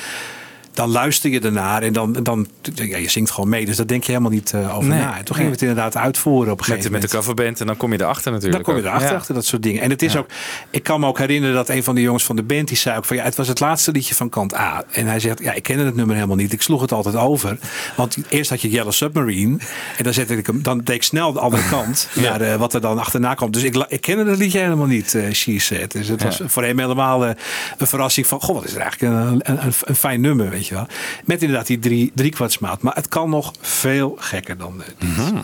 [0.75, 3.65] dan luister je ernaar en dan, dan ja, je zingt gewoon mee.
[3.65, 5.17] Dus daar denk je helemaal niet eh, over Nee, na.
[5.17, 7.25] En toen gingen we het inderdaad uitvoeren op een Met, gegeven met de moment.
[7.25, 8.65] coverband en dan kom je erachter natuurlijk.
[8.65, 9.15] Dan kom je erachter, Ja.
[9.17, 9.81] achter dat soort dingen.
[9.81, 10.19] En het is Ja.
[10.19, 10.27] ook,
[10.69, 12.97] ik kan me ook herinneren dat een van de jongens van de band die zei
[12.97, 14.83] ook van ja, het was het laatste liedje van kant A.
[14.91, 16.53] En hij zegt, ja, ik kende het nummer helemaal niet.
[16.53, 17.57] Ik sloeg het altijd over.
[17.95, 19.57] Want eerst had je Yellow Submarine
[19.97, 22.73] en dan zette ik hem, dan deed ik snel de andere kant naar eh, wat
[22.73, 23.51] er dan achterna kwam.
[23.51, 25.91] Dus ik, ik kende het liedje helemaal niet, eh She Said.
[25.91, 27.35] Dus het was voor hem helemaal een
[27.77, 30.64] verrassing van, goh, wat is er eigenlijk een, een, een, een fijn nummer, weet je
[30.73, 30.87] wel.
[31.25, 32.81] Met inderdaad die drie, driekwartsmaat.
[32.81, 35.43] Maar het kan nog veel gekker dan eh, dit.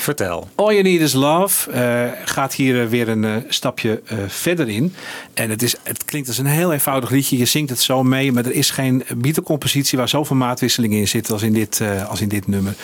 [0.00, 0.48] Vertel.
[0.54, 4.94] All You Need Is Love eh, gaat hier eh, weer een stapje verder in.
[5.34, 7.38] En het, is, het klinkt als een heel eenvoudig liedje.
[7.38, 11.32] Je zingt het zo mee, maar er is geen Beatle-compositie waar zoveel maatwisselingen in zitten
[11.32, 12.74] als in dit, als in dit nummer.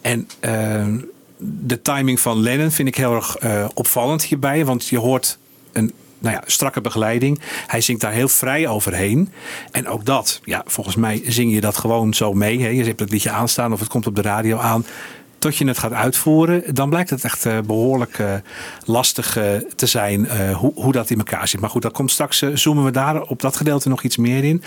[0.00, 0.86] En eh,
[1.36, 3.36] de timing van Lennon vind ik heel erg
[3.74, 5.38] opvallend hierbij, want je hoort
[5.72, 7.40] een nou ja, strakke begeleiding.
[7.66, 9.32] Hij zingt daar heel vrij overheen.
[9.70, 12.60] En ook dat, ja, volgens mij zing je dat gewoon zo mee.
[12.60, 12.68] Hè.
[12.68, 14.84] Je hebt het liedje aanstaan of het komt op de radio aan.
[15.40, 18.34] Tot je het gaat uitvoeren, dan blijkt het echt eh, behoorlijk eh,
[18.84, 19.44] lastig eh,
[19.76, 21.60] te zijn hoe, hoe dat in elkaar zit.
[21.60, 24.62] Maar goed, dat komt straks, zoomen we daar op dat gedeelte nog iets meer in.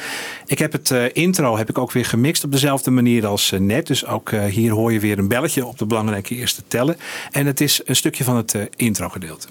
[0.45, 3.87] Ik heb het intro heb ik ook weer gemixt op dezelfde manier als net.
[3.87, 6.97] Dus ook hier hoor je weer een belletje op de belangrijke eerste tellen.
[7.31, 9.47] En het is een stukje van het intro gedeelte.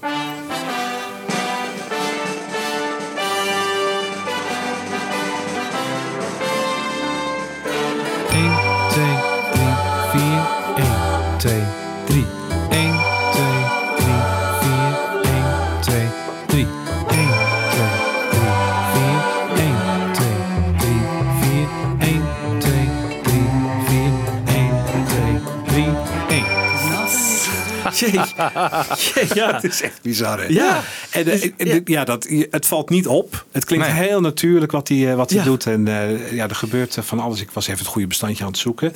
[29.35, 29.55] Ja.
[29.55, 30.47] Het is echt bizar, hè?
[30.47, 30.81] Ja.
[31.11, 33.45] En, eh, en, en, ja, dat, het valt niet op.
[33.53, 33.95] Het klinkt Nee.
[34.09, 35.45] heel natuurlijk wat hij, eh, wat hij Ja.
[35.45, 35.67] doet.
[35.67, 37.41] En eh, ja, er gebeurt van alles.
[37.41, 38.95] Ik was even het goede bestandje aan het zoeken.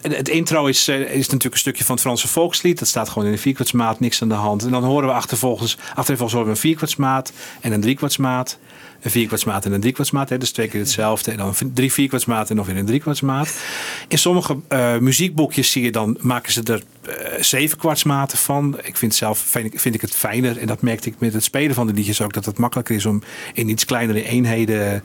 [0.00, 2.78] En het intro is, is natuurlijk een stukje van het Franse volkslied.
[2.78, 4.64] Dat staat gewoon in een vierkwartsmaat, niks aan de hand.
[4.64, 8.58] En dan horen we achtervolgens, achtervolgens horen we een vierkwartsmaat en een driekwartsmaat.
[9.02, 10.28] Een vierkwartsmaat en een driekwartsmaat.
[10.28, 11.30] Hè, dus twee keer hetzelfde.
[11.30, 13.60] En dan drie vierkwartsmaat en nog weer een driekwartsmaat.
[14.08, 18.78] In sommige eh, muziekboekjes zie je dan, maken ze er eh zeven kwartsmaten van.
[18.82, 20.58] Ik vind zelf vind ik, vind ik het fijner.
[20.58, 22.32] En dat merkte ik met het spelen van de liedjes ook.
[22.32, 23.22] Dat het makkelijker is om
[23.54, 25.02] in iets kleinere eenheden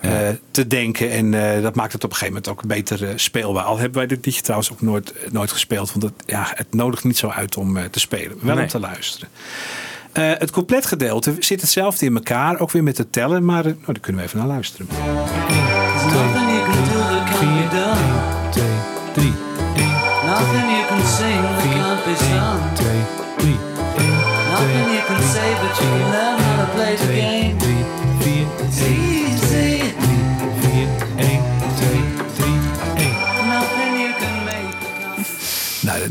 [0.00, 1.10] eh, te denken.
[1.10, 1.30] En
[1.62, 3.64] dat maakt het op een gegeven moment ook beter speelbaar.
[3.64, 5.92] Al hebben wij dit liedje trouwens ook nooit, nooit gespeeld.
[5.92, 8.38] Want het, ja, het nodigt niet zo uit om te spelen.
[8.40, 8.64] Wel Nee.
[8.64, 9.28] om te luisteren.
[10.18, 14.00] Uh, het coupletgedeelte zit hetzelfde in elkaar, ook weer met de tellen, maar nou, daar
[14.00, 14.86] kunnen we even naar luisteren.
[26.74, 27.54] play the game.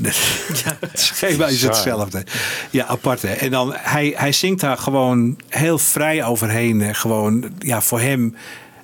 [0.94, 2.24] Schema is hetzelfde.
[2.70, 3.34] Ja, apart hè.
[3.34, 6.82] En dan, hij, hij zingt daar gewoon heel vrij overheen.
[6.82, 6.94] hè.
[6.94, 8.36] Gewoon, ja, voor hem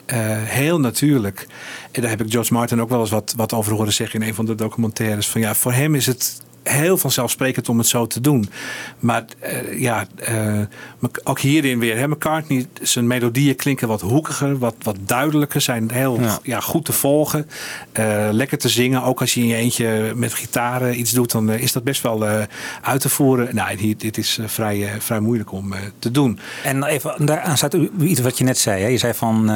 [0.05, 1.47] eh, heel natuurlijk.
[1.91, 4.28] En daar heb ik George Martin ook wel eens wat, wat over horen zeggen in
[4.28, 5.28] een van de documentaires.
[5.28, 8.49] Van ja, voor hem is het heel vanzelfsprekend om het zo te doen.
[8.99, 10.07] Maar eh, ja,
[10.99, 11.97] maar ook hierin weer.
[11.97, 15.62] Hè, McCartney, zijn melodieën klinken wat hoekiger, wat, wat duidelijker.
[15.62, 16.39] Zijn heel Ja.
[16.43, 16.60] ja.
[16.60, 17.47] goed te volgen.
[17.91, 19.03] eh, lekker te zingen.
[19.03, 22.24] Ook als je in je eentje met gitaren iets doet, dan is dat best wel
[22.82, 23.55] uit te voeren.
[23.55, 26.39] Nou, hier, dit is vrij, vrij moeilijk om te doen.
[26.64, 28.82] En even daaraan staat u- iets wat je net zei.
[28.82, 28.88] Hè?
[28.88, 29.49] Je zei van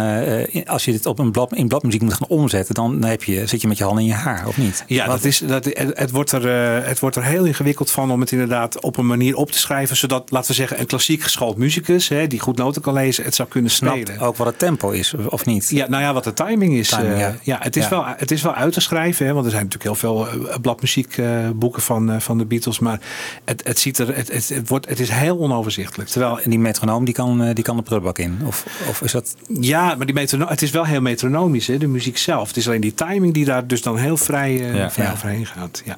[0.66, 3.62] als je dit op een blad, in bladmuziek moet gaan omzetten, dan heb je, zit
[3.62, 4.84] je met je handen in je haar, of niet?
[4.88, 6.48] Ja, Wat- dat is, dat, het, het wordt er,
[6.94, 9.96] het wordt er heel ingewikkeld van om het inderdaad op een manier op te schrijven.
[9.96, 13.36] Zodat, laten we zeggen, een klassiek geschoold muzikus, hè, die goed noten kan lezen, het
[13.36, 14.22] zou kunnen snapt spelen.
[14.22, 15.70] ook wat het tempo is, of niet?
[15.70, 16.90] Ja, nou ja, wat de timing is.
[16.90, 17.36] Timing, eh, ja.
[17.42, 17.58] ja.
[17.62, 17.90] het, is Ja.
[17.90, 20.60] Wel, het is wel uit te schrijven, hè, want er zijn natuurlijk heel veel eh,
[20.62, 22.80] bladmuziekboeken van, eh, van de Beatles.
[22.80, 23.00] Maar
[23.46, 26.10] het, het, ziet er, het, het, het, wordt, het is heel onoverzichtelijk.
[26.10, 28.40] Terwijl En die metronoom die kan, die kan de prullenbak in?
[28.46, 29.36] Of, of is dat...
[29.60, 32.48] Ja, maar die metrono het is wel heel metronomisch, hè, de muziek zelf.
[32.48, 34.92] Het is alleen die timing die daar dus dan heel vrij, Ja.
[34.92, 35.82] vrij overheen gaat.
[35.86, 35.98] Ja.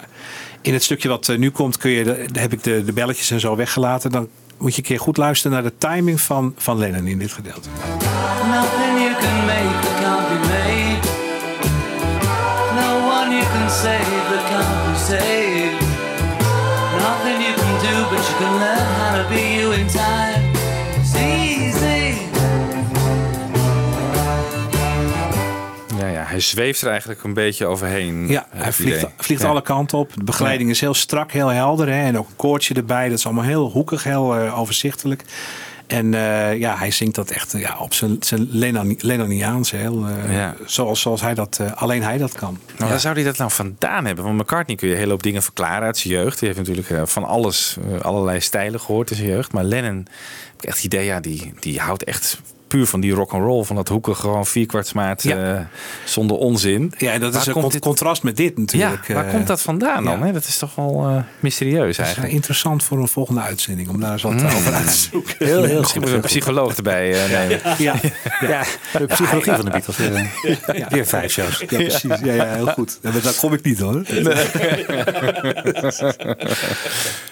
[0.66, 3.39] In het stukje wat eh, nu komt, kun je, heb ik de, de belletjes en
[3.39, 4.11] zo weggelaten.
[4.11, 7.32] Dan moet je een keer goed luisteren naar de timing van, van Lennon in dit
[7.32, 7.70] gedeelte.
[8.47, 11.07] Nothing you can make that can't be made.
[12.82, 15.82] No one you can save that can't be saved.
[17.07, 20.24] Nothing you can do, but you can learn how to be you in time.
[26.36, 28.27] Hij zweeft er eigenlijk een beetje overheen.
[28.27, 29.09] Ja, heb hij vliegt, idee.
[29.17, 29.47] vliegt Ja.
[29.47, 30.11] alle kanten op.
[30.15, 31.88] De begeleiding is heel strak, heel helder.
[31.88, 32.03] Hè?
[32.05, 33.09] En ook een koortje erbij.
[33.09, 35.23] Dat is allemaal heel hoekig, heel eh, overzichtelijk.
[35.88, 39.71] En eh, ja, hij zingt dat echt eh, ja, op zijn, zijn Lennon, Lennoniaans.
[39.71, 40.55] Heel, eh, Ja.
[40.65, 42.59] zoals, zoals hij dat, eh, alleen hij dat kan.
[42.77, 44.23] Nou, waar zou hij dat nou vandaan hebben?
[44.25, 46.39] Want McCartney kun je een hele hoop dingen verklaren uit zijn jeugd.
[46.39, 49.51] Die heeft natuurlijk eh, van alles, eh, allerlei stijlen gehoord in zijn jeugd.
[49.51, 49.95] Maar Lennon,
[50.51, 52.39] heb ik echt het idee, ja, die, die houdt echt
[52.76, 55.53] puur van die rock and roll, van dat hoeken gewoon vierkwartsmaat Ja.
[55.55, 55.59] eh,
[56.05, 56.93] zonder onzin.
[56.97, 59.07] Ja, en dat Waar is een komt con- dit- contrast met dit natuurlijk.
[59.07, 60.19] Ja, waar eh, komt dat vandaan dan?
[60.19, 60.26] ja.
[60.26, 60.32] Hè?
[60.32, 62.34] Dat is toch wel eh, mysterieus Dat is eigenlijk.
[62.34, 65.36] interessant voor een volgende uitzending om daar eens wat over uit te zoeken.
[65.45, 65.93] Heel, heel Misschien goed.
[65.95, 67.61] moeten we een psycholoog erbij eh, nemen.
[67.78, 67.95] Ja,
[68.41, 68.63] Ja,
[68.97, 69.97] de psychologie van de Beatles.
[69.97, 70.30] Weer,
[70.65, 71.59] eh, weer vijf shows.
[71.59, 72.01] ja precies.
[72.23, 72.99] Ja, ja, heel goed.
[73.01, 74.03] Ja, daar kom ik niet hoor.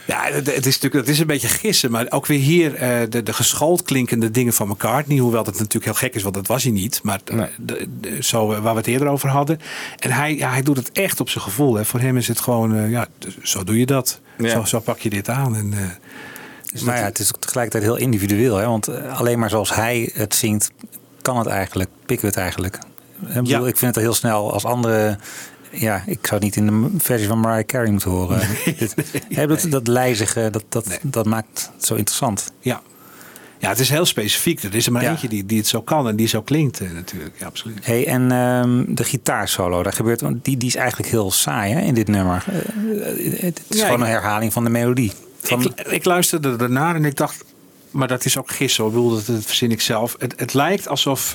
[0.05, 3.23] Ja, het, is natuurlijk het is een beetje gissen, maar ook weer hier eh, de,
[3.23, 6.63] de geschoold klinkende dingen van McCartney, hoewel dat natuurlijk heel gek is, want dat was
[6.63, 7.49] hij niet, maar eh, Nee.
[7.57, 9.59] de, de- zo eh, waar we het eerder over hadden.
[9.99, 11.75] En hij, ja, hij doet het echt op zijn gevoel.
[11.75, 11.85] Hè.
[11.85, 13.07] Voor hem is het gewoon, eh, ja,
[13.41, 14.19] zo doe je dat.
[14.37, 14.49] Ja.
[14.49, 15.55] Zo, zo pak je dit aan.
[15.55, 15.73] En,
[16.73, 18.55] dus Maar ja, het is tegelijkertijd heel individueel.
[18.57, 18.65] Hè?
[18.65, 20.71] Want alleen maar zoals hij het zingt,
[21.21, 21.89] kan het eigenlijk.
[22.05, 22.75] Pikken we het eigenlijk.
[22.75, 23.67] Ik, bedoel, Ja.
[23.67, 25.17] ik vind het heel snel als andere...
[25.71, 28.39] Ja, ik zou het niet in de versie van Mariah Carey moeten horen.
[29.29, 30.97] Hè, dat, dat lijzige, dat, dat, Nee.
[31.01, 32.51] dat maakt het zo interessant.
[32.59, 32.81] ja.
[33.63, 34.63] Ja, het is heel specifiek.
[34.63, 35.09] Er is er maar Ja.
[35.09, 37.35] eentje die, die het zo kan en die zo klinkt eh, natuurlijk.
[37.39, 37.85] Ja, absoluut.
[37.85, 41.93] Hey, en ehm, de gitaarsolo, daar gebeurt, die, die is eigenlijk heel saai hè, in
[41.93, 42.43] dit nummer.
[42.47, 45.11] Eh, eh, het is Ja, gewoon ik- een herhaling van de melodie.
[45.41, 47.43] Van, Ik, ik luisterde ernaar en ik dacht,
[47.91, 48.85] maar dat is ook gissen.
[48.85, 50.15] Ik bedoel, dat, dat verzin ik zelf.
[50.19, 51.31] Het, het lijkt alsof,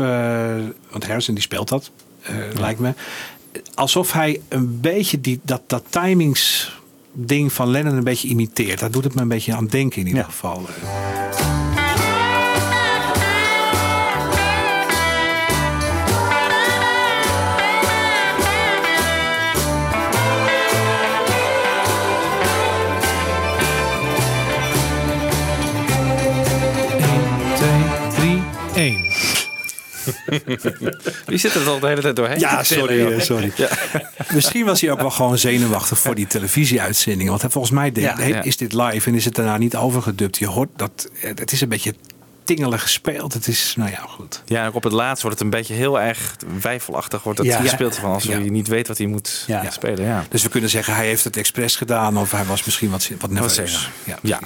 [0.91, 1.91] want Harrison die speelt dat,
[2.55, 2.93] lijkt me.
[3.75, 6.73] Alsof hij een beetje die, dat, dat timings
[7.13, 8.79] ding van Lennon een beetje imiteert.
[8.81, 10.29] Daar doet het me een beetje aan denken in ieder Ja.
[10.29, 10.67] geval.
[31.27, 32.39] Wie zit er al de hele tijd doorheen?
[32.39, 33.13] Ja, sorry.
[33.13, 33.53] eh, sorry.
[34.33, 37.29] Misschien was hij ook wel gewoon zenuwachtig voor die televisieuitzending.
[37.29, 38.43] Want volgens mij Ja, ja.
[38.43, 40.39] is dit live en is het daarna niet overgedubt?
[40.39, 41.95] Je hoort dat, eh, het is een beetje
[42.45, 43.33] tingelig gespeeld.
[43.33, 44.43] Het is, nou ja, goed.
[44.47, 47.61] Ja, en op het laatst wordt het een beetje heel erg wijfelachtig wordt het Ja.
[47.61, 48.39] gespeeld van alsof Ja.
[48.39, 49.71] je niet weet wat hij moet Ja.
[49.71, 50.05] spelen.
[50.05, 50.25] Ja.
[50.29, 53.31] Dus we kunnen zeggen, hij heeft het expres gedaan of hij was misschien wat, wat
[53.31, 53.91] nerveus.
[54.05, 54.41] Ja, Ja,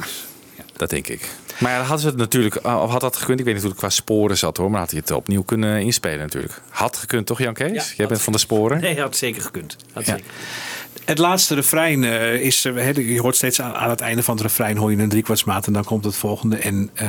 [0.77, 1.29] dat denk ik.
[1.63, 3.39] Maar hadden ze het natuurlijk, of had dat gekund?
[3.39, 5.81] Ik weet niet hoe het qua sporen zat hoor, maar had hij het opnieuw kunnen
[5.83, 6.61] inspelen natuurlijk.
[6.69, 7.69] Had gekund toch Jan Kees?
[7.69, 8.81] Ja, Jij had bent van de sporen.
[8.81, 9.77] Nee, had zeker gekund.
[9.93, 10.13] Had Ja.
[10.15, 10.31] zeker.
[11.05, 14.43] Het laatste refrein eh, is, eh, je hoort steeds aan, aan het einde van het
[14.43, 16.57] refrein hoor je een driekwartsmaat en dan komt het volgende.
[16.57, 17.09] En eh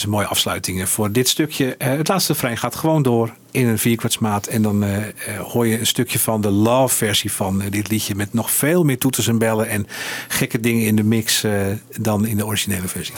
[0.00, 1.76] is mooie afsluiting voor dit stukje.
[1.76, 5.66] Eh, het laatste refrein gaat gewoon door in een vierkwartsmaat en dan eh, eh, hoor
[5.66, 9.28] je een stukje van de love versie van dit liedje met nog veel meer toeters
[9.28, 9.86] en bellen en
[10.28, 11.44] gekke dingen in de mix
[11.98, 13.14] dan in de originele versie.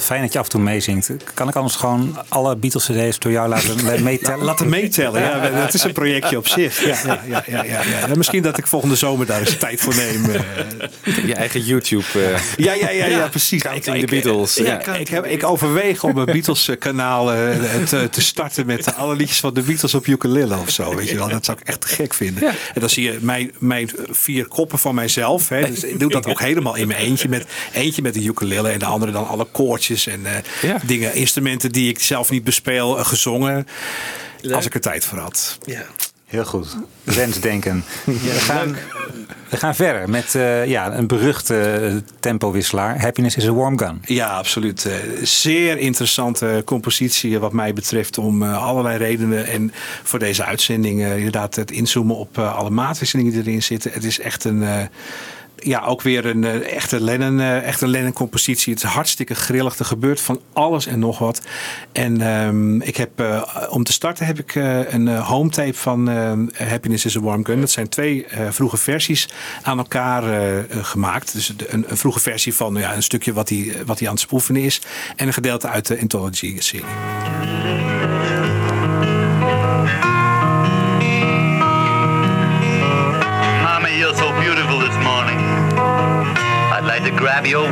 [0.00, 1.10] Wel fijn dat je af en toe meezingt.
[1.34, 4.44] Kan ik anders gewoon alle Beatles CD's door jou laten meetellen?
[4.44, 5.50] Laten meetellen, ja.
[5.64, 6.84] Dat is een projectje op zich.
[6.84, 8.08] Ja, ja, ja, ja, ja, ja.
[8.08, 10.24] En misschien dat ik volgende zomer daar eens tijd voor neem.
[10.30, 10.40] eh.
[11.26, 12.04] Je eigen YouTube.
[12.14, 13.62] eh, Ja, ja, ja, ja, precies.
[13.62, 14.54] Counting the Beatles.
[14.54, 14.94] Ja, Ja.
[14.94, 17.48] ik, heb, ik overweeg om een Beatles-kanaal eh,
[17.88, 20.94] te, te starten met alle liedjes van de Beatles op ukulele of zo.
[20.94, 22.42] Weet je wel, dat zou ik echt gek vinden.
[22.74, 25.48] En dan zie je mijn, mijn vier koppen van mijzelf.
[25.48, 25.66] Hè.
[25.70, 27.28] Dus ik doe dat ook helemaal in mijn eentje.
[27.28, 30.32] Met, eentje met de ukulele en de andere dan alle koortjes en eh,
[30.62, 30.78] Ja.
[30.86, 33.66] dingen, instrumenten die ik zelf niet bespeel, eh, gezongen.
[34.52, 35.58] Als ik er tijd voor had.
[35.64, 35.82] Ja.
[36.26, 36.76] Heel goed.
[37.02, 37.84] Wensdenken.
[38.04, 38.76] we, gaan,
[39.48, 43.00] we gaan verder met eh, ja, een beruchte tempowisselaar.
[43.00, 44.02] Happiness is a warm gun.
[44.04, 44.88] Ja, absoluut.
[45.22, 49.46] Zeer interessante compositie wat mij betreft om allerlei redenen.
[49.46, 49.72] En
[50.02, 53.92] voor deze uitzending inderdaad het inzoomen op alle maatwisselingen die erin zitten.
[53.92, 54.88] Het is echt een...
[55.60, 58.72] ja, ook weer een eh, echte Lennon, eh, echte Lennon compositie.
[58.74, 59.78] Het is hartstikke grillig.
[59.78, 61.40] Er gebeurt van alles en nog wat.
[61.92, 66.08] En ehm, ik heb, eh, om te starten heb ik een home tape van
[66.54, 67.60] Happiness is a Warm Gun.
[67.60, 69.28] Dat zijn twee vroege versies
[69.62, 70.22] aan elkaar
[70.70, 71.32] gemaakt.
[71.32, 74.22] Dus een, een vroege versie van ja, een stukje wat hij, wat hij aan het
[74.22, 74.80] spoefenen is.
[75.16, 76.84] En een gedeelte uit de Anthology-serie.
[87.20, 87.70] Grab your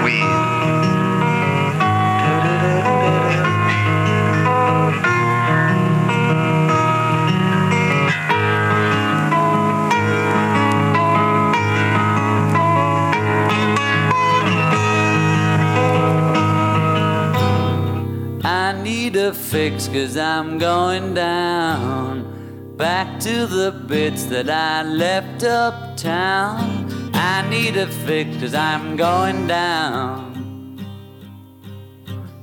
[19.08, 26.77] need a fix cause I'm going down back to the bits that I left uptown.
[27.18, 30.28] I need a fix cause I'm going down.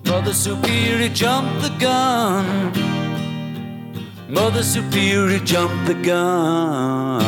[0.05, 2.73] Mother Superior jumped the gun.
[4.27, 7.23] Mother Superior jumped the gun.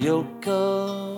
[0.00, 1.09] Yoko.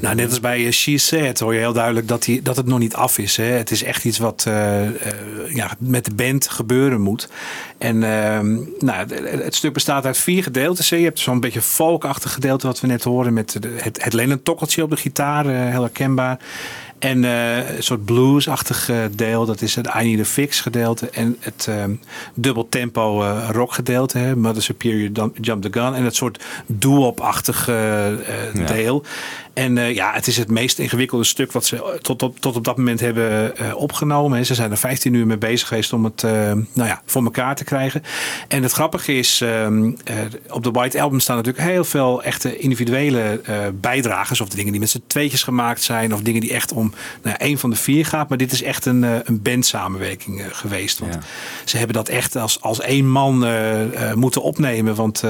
[0.00, 2.66] Nou, net als bij eh, She Said hoor je heel duidelijk dat, die, dat het
[2.66, 3.36] nog niet af is.
[3.36, 3.44] Hè.
[3.44, 4.92] Het is echt iets wat eh, eh,
[5.54, 7.28] ja, met de band gebeuren moet.
[7.78, 10.90] En ehm, nou, het, stuk bestaat uit vier gedeeltes.
[10.90, 10.96] hè.
[10.96, 14.82] Je hebt zo'n beetje folkachtig gedeelte wat we net horen met de- het, het Lennon-tokkeltje
[14.82, 16.38] op de gitaar, heel herkenbaar.
[16.98, 21.10] En een soort bluesachtig eh, deel, dat is het I Need a Fix gedeelte.
[21.10, 21.90] En het ehm,
[22.34, 25.94] dubbel tempo rock gedeelte, hè, Mother Superior Jump the Gun.
[25.94, 28.14] En het soort doo-op-achtig Ja.
[28.66, 29.04] deel.
[29.58, 32.64] En eh, ja, het is het meest ingewikkelde stuk wat ze tot, tot, tot op
[32.64, 34.38] dat moment hebben eh, opgenomen.
[34.38, 37.22] En ze zijn er 15 uur mee bezig geweest om het eh, nou ja, voor
[37.22, 38.02] elkaar te krijgen.
[38.48, 40.16] En het grappige is, ehm, eh,
[40.50, 43.40] op de White Album staan natuurlijk heel veel echte individuele
[43.74, 44.40] bijdragers.
[44.40, 46.14] Of dingen die met z'n tweetjes gemaakt zijn.
[46.14, 46.92] Of dingen die echt om
[47.22, 48.28] nou, ja, één van de vier gaat.
[48.28, 50.98] Maar dit is echt een, een bandsamenwerking eh, geweest.
[50.98, 51.20] Want Ja.
[51.64, 53.46] ze hebben dat echt als, als één man
[54.14, 54.94] moeten opnemen.
[54.94, 55.22] Want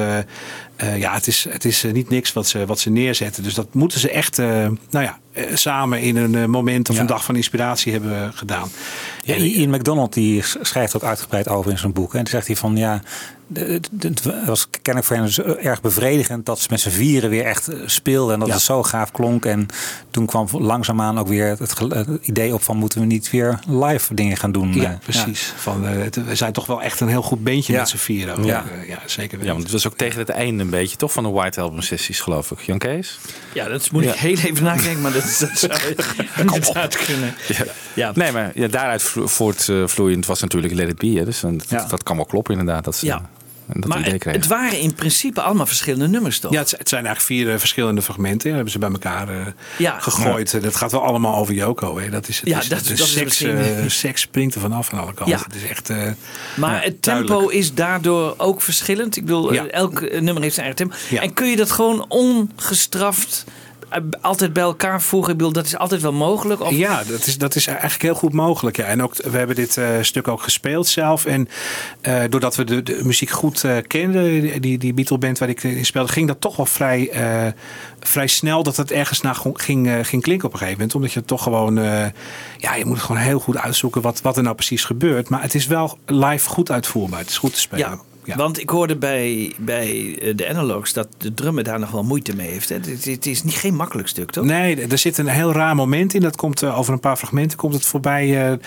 [0.96, 3.42] ja, het is, het is niet niks wat ze, wat ze neerzetten.
[3.42, 4.46] Dus dat moeten ze echt eh,
[4.90, 7.00] nou ja, eh, samen in een eh, moment of Ja.
[7.00, 8.68] een dag van inspiratie hebben gedaan.
[9.24, 12.12] Ja, Ian McDonald die schrijft ook uitgebreid over in zijn boek.
[12.12, 13.02] En dan zegt hij van ja,
[13.54, 13.88] het
[14.46, 17.78] was kennelijk voor hen dus erg bevredigend dat ze met z'n vieren weer echt eh,
[17.86, 18.32] speelden.
[18.34, 18.54] En dat Ja.
[18.54, 19.44] het zo gaaf klonk.
[19.44, 19.66] En
[20.10, 21.74] toen kwam langzaamaan ook weer het,
[22.22, 24.74] idee op van moeten we niet weer live dingen gaan doen.
[24.74, 25.52] Ja, Eh, precies.
[25.56, 27.78] Van, eh, we zijn toch wel echt een heel goed Ja.
[27.78, 28.36] met z'n vieren.
[28.38, 28.44] ook.
[28.44, 28.64] Ja.
[28.88, 31.30] Ja, zeker Ja, want het was ook tegen het einde een beetje toch van de
[31.30, 32.60] White Album sessies, geloof ik.
[32.60, 33.18] Jan Kees?
[33.54, 34.12] Ja, dat moet Ja.
[34.12, 35.72] ik heel even nadenken, maar dat, dat zou
[36.54, 37.34] inderdaad kunnen.
[37.94, 38.12] Ja.
[38.14, 41.18] Nee, maar ja, daaruit vlo- voortvloeiend was natuurlijk Let It Be.
[41.18, 41.24] Hè?
[41.24, 41.84] Dus dan- dat, Ja.
[41.88, 42.84] dat kan wel kloppen inderdaad.
[42.84, 43.22] Dat ze Ja.
[43.72, 44.40] Dat Maar idee het, kregen.
[44.40, 46.52] het waren in principe allemaal verschillende nummers, toch?
[46.52, 48.48] Ja, het, het zijn eigenlijk vier eh, verschillende fragmenten.
[48.48, 49.46] Ja, hebben ze bij elkaar eh,
[49.78, 49.98] Ja.
[50.00, 50.54] gegooid.
[50.54, 51.98] Eh, Dat gaat wel allemaal over Yoko.
[51.98, 52.10] Hè.
[52.10, 54.60] Dat is, het Ja, is, dat- de dat is seks, misschien- eh, seks springt er
[54.60, 55.36] vanaf aan alle kanten.
[55.36, 55.42] Ja.
[55.44, 55.90] Het is echt...
[55.90, 56.02] eh,
[56.56, 57.58] Maar ja, het tempo duidelijk.
[57.58, 59.16] is daardoor ook verschillend.
[59.16, 59.66] Ik bedoel, Ja.
[59.66, 60.96] elk nummer heeft zijn eigen tempo.
[61.14, 61.20] Ja.
[61.22, 63.44] En kun je dat gewoon ongestraft
[64.20, 65.32] altijd bij elkaar voegen?
[65.32, 66.60] Ik bedoel, dat is altijd wel mogelijk?
[66.60, 66.70] Of...
[66.70, 68.76] Ja, dat is, dat is eigenlijk heel goed mogelijk.
[68.76, 68.84] Ja.
[68.84, 71.24] En ook, we hebben dit eh, stuk ook gespeeld zelf.
[71.24, 71.48] En
[72.00, 75.62] eh, doordat we de, de muziek goed eh, kenden, die, die Beatle band waar ik
[75.62, 77.10] in speelde, ging dat toch wel vrij,
[78.00, 80.94] vrij snel dat het ergens naar ging, ging klinken op een gegeven moment.
[80.94, 81.74] Omdat je toch gewoon,
[82.56, 85.28] ja, je moet gewoon heel goed uitzoeken wat, wat er nou precies gebeurt.
[85.28, 87.18] Maar het is wel live goed uitvoerbaar.
[87.18, 87.88] Het is goed te spelen.
[87.90, 88.36] Ja, Ja.
[88.36, 92.36] want ik hoorde bij, bij eh, de analogs dat de drummer daar nog wel moeite
[92.36, 92.68] mee heeft.
[92.68, 92.74] Hè?
[92.74, 94.44] Het, het is niet, geen makkelijk stuk, toch?
[94.44, 96.20] Nee, er zit een heel raar moment in.
[96.20, 98.50] Dat komt eh, over een paar fragmenten komt het voorbij.
[98.52, 98.58] eh,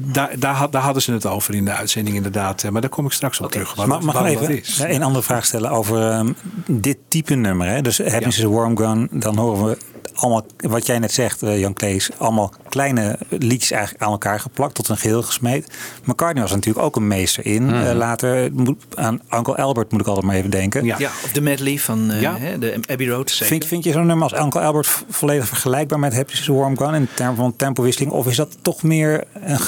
[0.00, 2.70] daar, daar, had- daar hadden ze het over in de uitzending inderdaad.
[2.70, 3.74] Maar daar kom ik straks op terug.
[3.74, 4.78] Wat, Mag, mag ik wat even is.
[4.86, 6.32] een andere vraag stellen over ehm,
[6.66, 7.68] dit type nummer?
[7.68, 7.82] Hè?
[7.82, 9.76] Dus Happiness is a Warm Gun, dan horen we
[10.14, 14.74] allemaal, wat jij net zegt, eh, Jan Klees, allemaal kleine liedjes eigenlijk aan elkaar geplakt,
[14.74, 15.70] tot een geheel gesmeed.
[16.04, 17.64] McCartney was natuurlijk ook een meester in.
[17.64, 17.74] Mhm.
[17.74, 20.84] Eh, later moet, aan Uncle Albert moet ik altijd maar even denken.
[20.84, 20.96] Ja.
[20.98, 22.36] Ja, of de medley van eh, Ja.
[22.38, 23.32] hè, de Abbey Road.
[23.32, 26.14] Vind, vind je zo'n nummer als Uncle Albert volledig vergelijkbaar met
[26.48, 28.12] a Warm Gun in termen van tempowisseling?
[28.12, 29.58] Of is dat toch meer, een,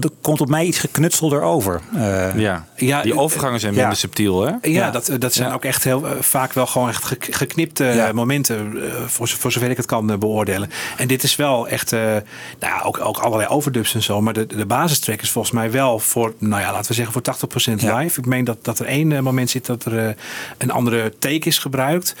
[0.00, 1.80] er komt op mij iets geknutselder over?
[1.94, 2.66] Eh, ja.
[2.76, 3.78] Ja, die eh, overgangen zijn ja.
[3.78, 4.50] minder subtiel, hè?
[4.50, 4.90] Ja, Ja.
[4.90, 8.90] Dat, dat zijn ook echt heel eh, vaak wel gewoon echt gek- geknipte momenten, eh,
[9.06, 10.70] voor, zo- voor zover ik het kan eh, beoordelen.
[10.96, 12.20] En dit is wel echt, eh, nou
[12.60, 15.98] ja, ook, ook allerlei overdubs en zo, maar de, de basistrack is volgens mij wel
[15.98, 17.96] voor, nou ja, laten we zeggen voor 80% Ja.
[17.96, 18.18] live.
[18.20, 20.14] Ik meen dat, dat er één eh, moment zit dat er eh,
[20.58, 22.14] een andere take is gebruikt.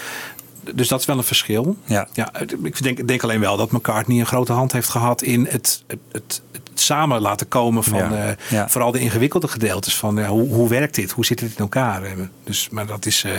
[0.74, 1.76] Dus dat is wel een verschil.
[1.84, 2.08] Ja.
[2.12, 5.82] Ja, ik denk, denk alleen wel dat McCartney een grote hand heeft gehad in het,
[5.86, 6.42] het, het,
[6.80, 8.28] het samen laten komen van Ja.
[8.28, 8.68] eh, Ja.
[8.68, 11.10] vooral de ingewikkelde gedeeltes van ja, hoe, hoe werkt dit?
[11.10, 12.02] Hoe zit dit in elkaar?
[12.02, 12.10] Eh,
[12.44, 13.24] Dus, maar dat is.
[13.24, 13.32] eh,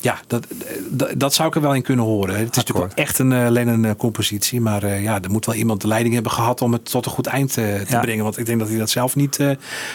[0.00, 0.46] ja, dat,
[0.90, 2.38] dat, dat zou ik er wel in kunnen horen.
[2.38, 4.60] Het is natuurlijk wel echt een uh, Lennon-compositie.
[4.60, 7.12] Maar eh, ja, er moet wel iemand de leiding hebben gehad om het tot een
[7.12, 8.00] goed eind eh, te Ja.
[8.00, 8.24] brengen.
[8.24, 9.50] Want ik denk dat hij dat zelf niet eh,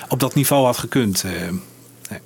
[0.09, 1.23] op dat niveau had gekund.
[1.23, 1.31] eh.
[2.09, 2.19] nee.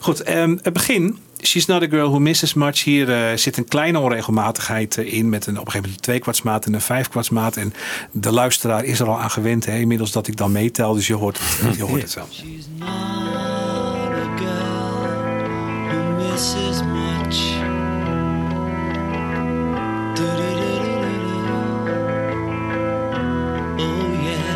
[0.00, 1.18] Goed, ehm, het begin.
[1.46, 2.84] She's not a girl who misses much.
[2.84, 5.28] Hier eh, zit een kleine onregelmatigheid eh, in.
[5.28, 7.56] Met een, op een gegeven moment een tweekwartsmaat en een vijfkwartsmaat.
[7.56, 7.72] En
[8.10, 9.66] de luisteraar is er al aan gewend.
[9.66, 10.94] Hè, inmiddels dat ik dan meetel.
[10.94, 12.26] Dus je hoort het, je hoort het wel.
[12.32, 14.84] She's not a girl
[15.88, 17.62] who misses much.
[23.78, 24.54] Oh yeah.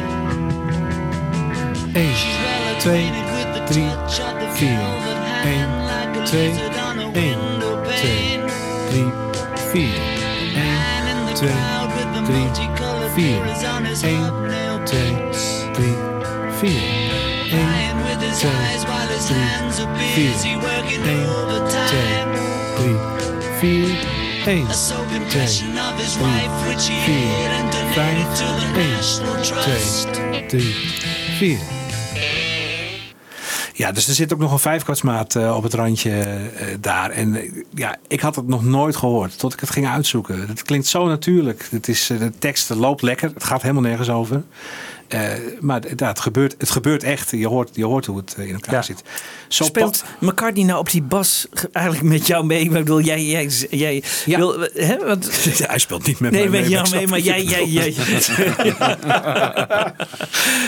[1.94, 4.68] 1, She's well 2, acquainted with the 3, touch of the 4.
[4.68, 5.97] velvet hand 1, like a
[6.28, 6.52] 2, 3,
[7.14, 8.12] 3,
[8.90, 9.08] 3,
[9.72, 9.88] 3,
[30.50, 30.68] 3,
[31.38, 31.77] 3,
[33.78, 37.10] Ja, dus er zit ook nog een vijfkwartsmaat eh, op het randje eh, daar.
[37.10, 40.48] En eh, ja, ik had het nog nooit gehoord tot ik het ging uitzoeken.
[40.48, 41.68] Het klinkt zo natuurlijk.
[41.70, 43.30] Het is, de tekst loopt lekker.
[43.34, 44.42] Het gaat helemaal nergens over.
[45.08, 45.20] Eh,
[45.60, 47.30] maar ja, het, gebeurt, het gebeurt echt.
[47.30, 48.82] Je hoort, je hoort hoe het eh, in elkaar Ja.
[48.82, 49.02] zit.
[49.48, 52.60] Zo Speelt McCartney nou op die bas ge- eigenlijk met jou mee?
[52.60, 54.38] Ik bedoel, jij, jij, jij Ja.
[54.38, 55.30] wil, hè, want,
[55.66, 57.66] Hij speelt niet met nee, mij met mee, jou maar mee, ik maar jij, jij,
[57.66, 57.92] jij.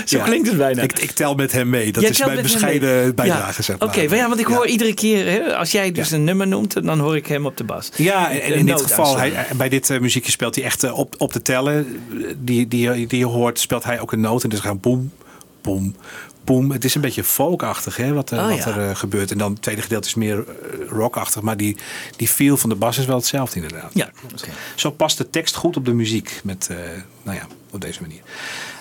[0.05, 0.83] Zo klinkt het bijna.
[0.83, 1.93] Ik, ik tel met hem mee.
[1.93, 2.53] Dat Jij is mijn met mee.
[2.53, 3.63] bescheiden bijdrage.
[3.63, 4.17] Zeg Oké, maar.
[4.17, 7.17] ja, want ik hoor iedere keer, hè, als jij dus een nummer noemt, dan hoor
[7.17, 7.89] ik hem op de bas.
[7.97, 11.15] Ja, en, in dit geval, hij, bij dit eh, muziekje speelt hij echt eh, op,
[11.19, 12.01] op de tellen.
[12.39, 14.43] Die, die, die je hoort, speelt hij ook een noot.
[14.43, 15.13] En dus gaan boem,
[15.61, 15.97] boem,
[16.45, 16.71] boem.
[16.71, 18.67] Het is een beetje folkachtig hè, wat, eh, Oh, wat ja.
[18.67, 19.31] er eh, gebeurt.
[19.31, 21.43] En dan het tweede gedeelte is meer eh, rockachtig.
[21.43, 21.77] Maar die,
[22.17, 23.91] die feel van de bas is wel hetzelfde inderdaad.
[23.95, 24.49] Ja, oké.
[24.75, 26.41] Zo past de tekst goed op de muziek.
[26.45, 26.77] Met, eh,
[27.23, 28.21] nou ja, op deze manier.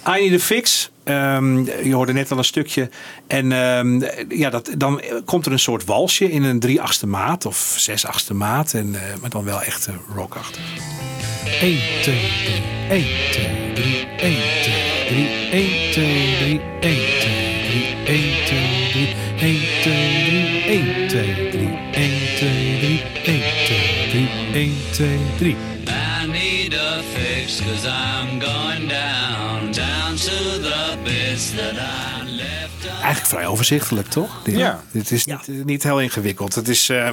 [0.08, 0.92] I Need a Fix.
[1.04, 2.90] Ehm, je hoorde net al een stukje.
[3.28, 7.46] En ehm, ja, dat, dan komt er een soort walsje in een drie achtste maat
[7.46, 8.74] of zes achtste maat.
[8.74, 10.62] En, eh, maar dan wel echt rockachtig.
[11.62, 14.59] 1, 2, 3, 1, 2, 3, 1, 2,
[15.10, 16.06] 3, 1, 2,
[16.40, 17.34] 3, 1, 2,
[17.66, 18.70] 3, 1, 2,
[19.40, 19.98] 3, 1, 2, 3,
[20.70, 25.79] 1, 2, 3, 1, 2, 3, 1, 2, 3, 1, 2, 3.
[33.10, 34.42] Eigenlijk vrij overzichtelijk, toch?
[34.44, 34.84] Dit, Ja.
[34.92, 36.56] Dit is niet, eh, niet heel ingewikkeld.
[36.56, 36.90] Het is...
[36.90, 37.10] eh,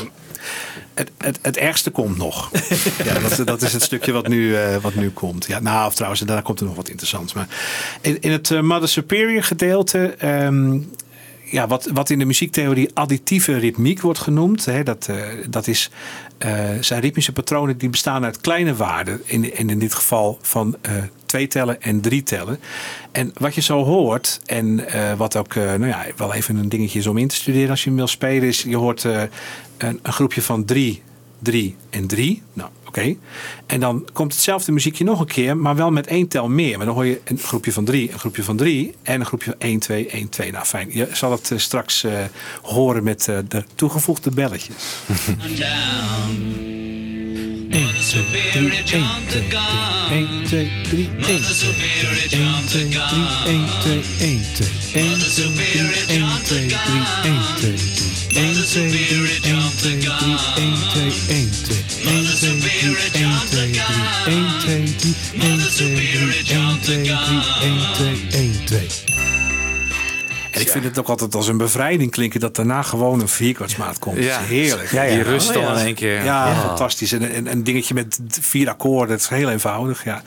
[0.95, 2.51] het, het, het ergste komt nog.
[3.05, 5.47] ja, dat, dat is het stukje wat nu, eh, wat nu komt.
[5.47, 7.33] Ja, nou, of trouwens, daarna komt er nog wat interessants.
[7.33, 7.49] Maar
[8.01, 10.15] in, in het eh, Mother Superior gedeelte.
[10.19, 10.79] ehm,
[11.51, 14.65] ja, wat, wat in de muziektheorie additieve ritmiek wordt genoemd.
[14.65, 15.17] Hè, dat, eh,
[15.49, 15.91] dat is,
[16.39, 19.21] eh, zijn ritmische patronen die bestaan uit kleine waarden.
[19.25, 20.93] In, in, in dit geval van eh,
[21.27, 22.61] twee tellen en drie tellen.
[23.13, 26.69] En wat je zo hoort, en eh, wat ook eh, nou ja, wel even een
[26.69, 29.23] dingetje is om in te studeren als je hem wil spelen, is je hoort eh,
[29.79, 31.03] een, een groepje van drie,
[31.39, 32.43] drie en drie.
[32.53, 33.17] Nou, oké.
[33.67, 36.77] En dan komt hetzelfde muziekje nog een keer, maar wel met één tel meer.
[36.77, 39.51] Maar dan hoor je een groepje van drie, een groepje van drie en een groepje
[39.51, 40.53] van 1, 2, 1, 2.
[40.53, 40.89] Nou, fijn.
[40.91, 42.07] Je zal het straks
[42.63, 44.77] horen met de toegevoegde belletjes.
[45.37, 47.26] 1, 2,
[48.07, 49.03] two, three, eight, two,
[50.15, 52.87] eight, two, three, eight, two, eight, two, three,
[53.51, 55.11] eight, two, eight, two, eight, two, three,
[56.07, 58.73] eight, two, three, eight, two, eight, two, three, eight, two,
[59.17, 60.15] three,
[60.67, 62.55] eight, two, eight, two, eight, two, three, eight, two,
[63.57, 63.91] three,
[64.37, 67.11] eight, two, three, eight, two, three, eight, two, three,
[67.63, 69.36] eight, two, eight, two.
[70.57, 73.99] En ik vind het ook altijd als een bevrijding klinken dat daarna gewoon een vierkwartsmaat
[73.99, 74.17] komt.
[74.23, 74.41] Ja.
[74.41, 74.91] Heerlijk.
[74.93, 75.15] Ja, ja.
[75.15, 75.79] Die rust Oh, dan ja.
[75.79, 76.25] in één keer.
[76.25, 77.13] Ja, fantastisch.
[77.13, 79.11] En een, een dingetje met vier akkoorden.
[79.15, 80.05] Het is heel eenvoudig.
[80.05, 80.23] Ja,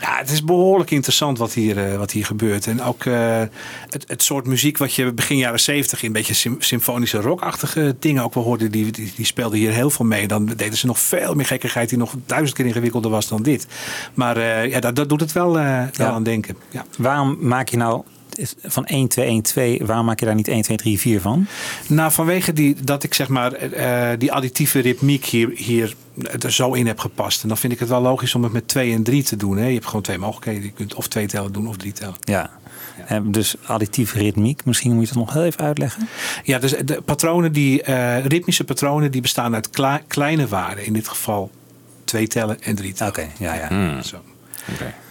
[0.00, 2.66] ja het is behoorlijk interessant wat hier, eh, wat hier gebeurt.
[2.66, 3.40] En ook eh,
[3.88, 7.96] het, het soort muziek wat je begin jaren zeventig in een beetje sym- symfonische rockachtige
[7.98, 8.68] dingen ook wel hoorde.
[8.70, 10.26] Die, die, die speelden hier heel veel mee.
[10.28, 13.66] Dan deden ze nog veel meer gekkigheid die nog duizend keer ingewikkelder was dan dit.
[14.14, 16.12] Maar eh, ja, dat, dat doet het wel, eh, wel Ja.
[16.12, 16.56] aan denken.
[16.70, 16.84] Ja.
[16.98, 18.02] Waarom maak je nou
[18.62, 21.46] van 1, 2, 1, 2, waarom maak je daar niet 1, 2, 3, 4 van?
[21.86, 25.94] Nou, vanwege die, dat ik zeg maar eh, die additieve ritmiek hier, hier
[26.40, 27.42] er zo in heb gepast.
[27.42, 29.56] En dan vind ik het wel logisch om het met 2 en 3 te doen.
[29.56, 29.66] Hè.
[29.66, 30.62] Je hebt gewoon twee mogelijkheden.
[30.62, 32.14] Je kunt of twee tellen doen of drie tellen.
[32.20, 32.50] Ja.
[33.06, 36.08] Eh, Dus additieve ritmiek, misschien moet je dat nog heel even uitleggen.
[36.44, 40.84] Ja, dus de patronen die, eh, ritmische patronen die bestaan uit kla- kleine waarden.
[40.86, 41.50] In dit geval
[42.04, 43.12] twee tellen en drie tellen.
[43.12, 44.02] Oké, ja, ja.
[44.02, 44.16] Zo.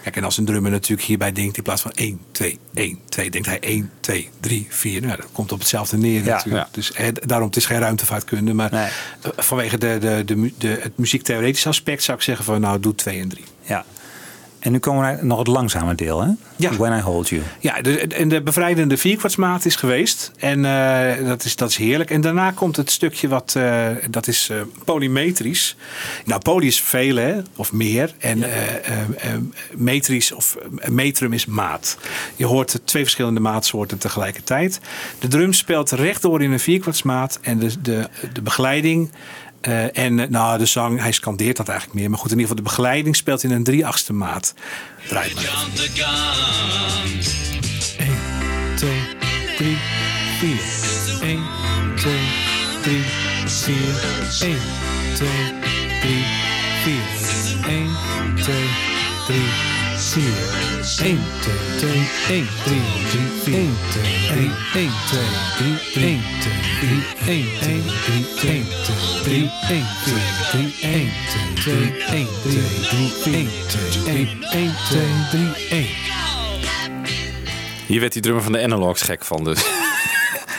[0.02, 3.30] Kijk, en als een drummer natuurlijk hierbij denkt, in plaats van 1, 2, 1, 2,
[3.30, 5.00] denkt hij 1, 2, 3, 4.
[5.02, 6.64] Nou, dat komt op hetzelfde neer Ja, natuurlijk.
[6.64, 6.68] ja.
[6.72, 8.52] Dus eh, daarom, het is geen ruimtevaartkunde.
[8.54, 8.84] Maar Nee.
[8.84, 12.94] eh, vanwege de, de, de, de, het muziektheoretische aspect zou ik zeggen van, nou, doe
[12.94, 13.44] 2 en 3.
[13.62, 13.84] ja.
[14.60, 16.30] En nu komen we naar nog het langzame deel, hè?
[16.56, 16.76] Ja.
[16.76, 17.42] When I Hold You.
[17.58, 20.32] Ja, de, en de bevrijdende vierkwartsmaat is geweest.
[20.36, 22.10] En eh, dat, is, dat is heerlijk.
[22.10, 25.76] En daarna komt het stukje wat, eh, dat is eh, polymetrisch.
[26.24, 28.14] Nou, poly is vele, hè, of meer.
[28.18, 29.36] En eh,
[29.76, 31.98] metrisch of metrum is maat.
[32.36, 34.80] Je hoort twee verschillende maatsoorten tegelijkertijd.
[35.18, 37.38] De drum speelt rechtdoor in een vierkwartsmaat.
[37.42, 39.10] En de, de, de begeleiding...
[39.60, 42.10] eh, en eh, nou, de zang, hij scandeert dat eigenlijk meer.
[42.10, 44.54] Maar goed, in ieder geval de begeleiding speelt in een drie-achtste maat.
[45.08, 45.58] Draai maar even.
[45.58, 47.20] Jump the gun.
[48.06, 48.90] 1, 2,
[49.56, 49.76] 3,
[50.38, 51.28] 4.
[51.28, 51.42] 1,
[51.96, 52.14] 2,
[52.82, 53.04] 3,
[53.46, 53.76] 4.
[54.48, 54.56] 1,
[55.14, 55.28] 2,
[56.00, 56.24] 3,
[56.82, 57.70] 4.
[57.70, 57.88] 1,
[58.36, 58.56] 2,
[59.26, 59.40] 3,
[59.96, 60.69] 4.
[60.98, 62.80] 1, 2, 3, 1, 3,
[63.44, 65.22] 4, 1, 2, 3, 1, 2,
[65.56, 66.60] 3, 1, 2,
[67.24, 68.26] 3, 1, 2,
[69.24, 70.20] 3, 1, 2,
[70.50, 71.08] 3, 1, 2, 3, 1,
[71.54, 75.86] 2, 1, 2, 3, 1, 2, 1, 1, 2, 3, 1.
[77.86, 79.64] Hier werd die drummer van de Analogs gek van, dus.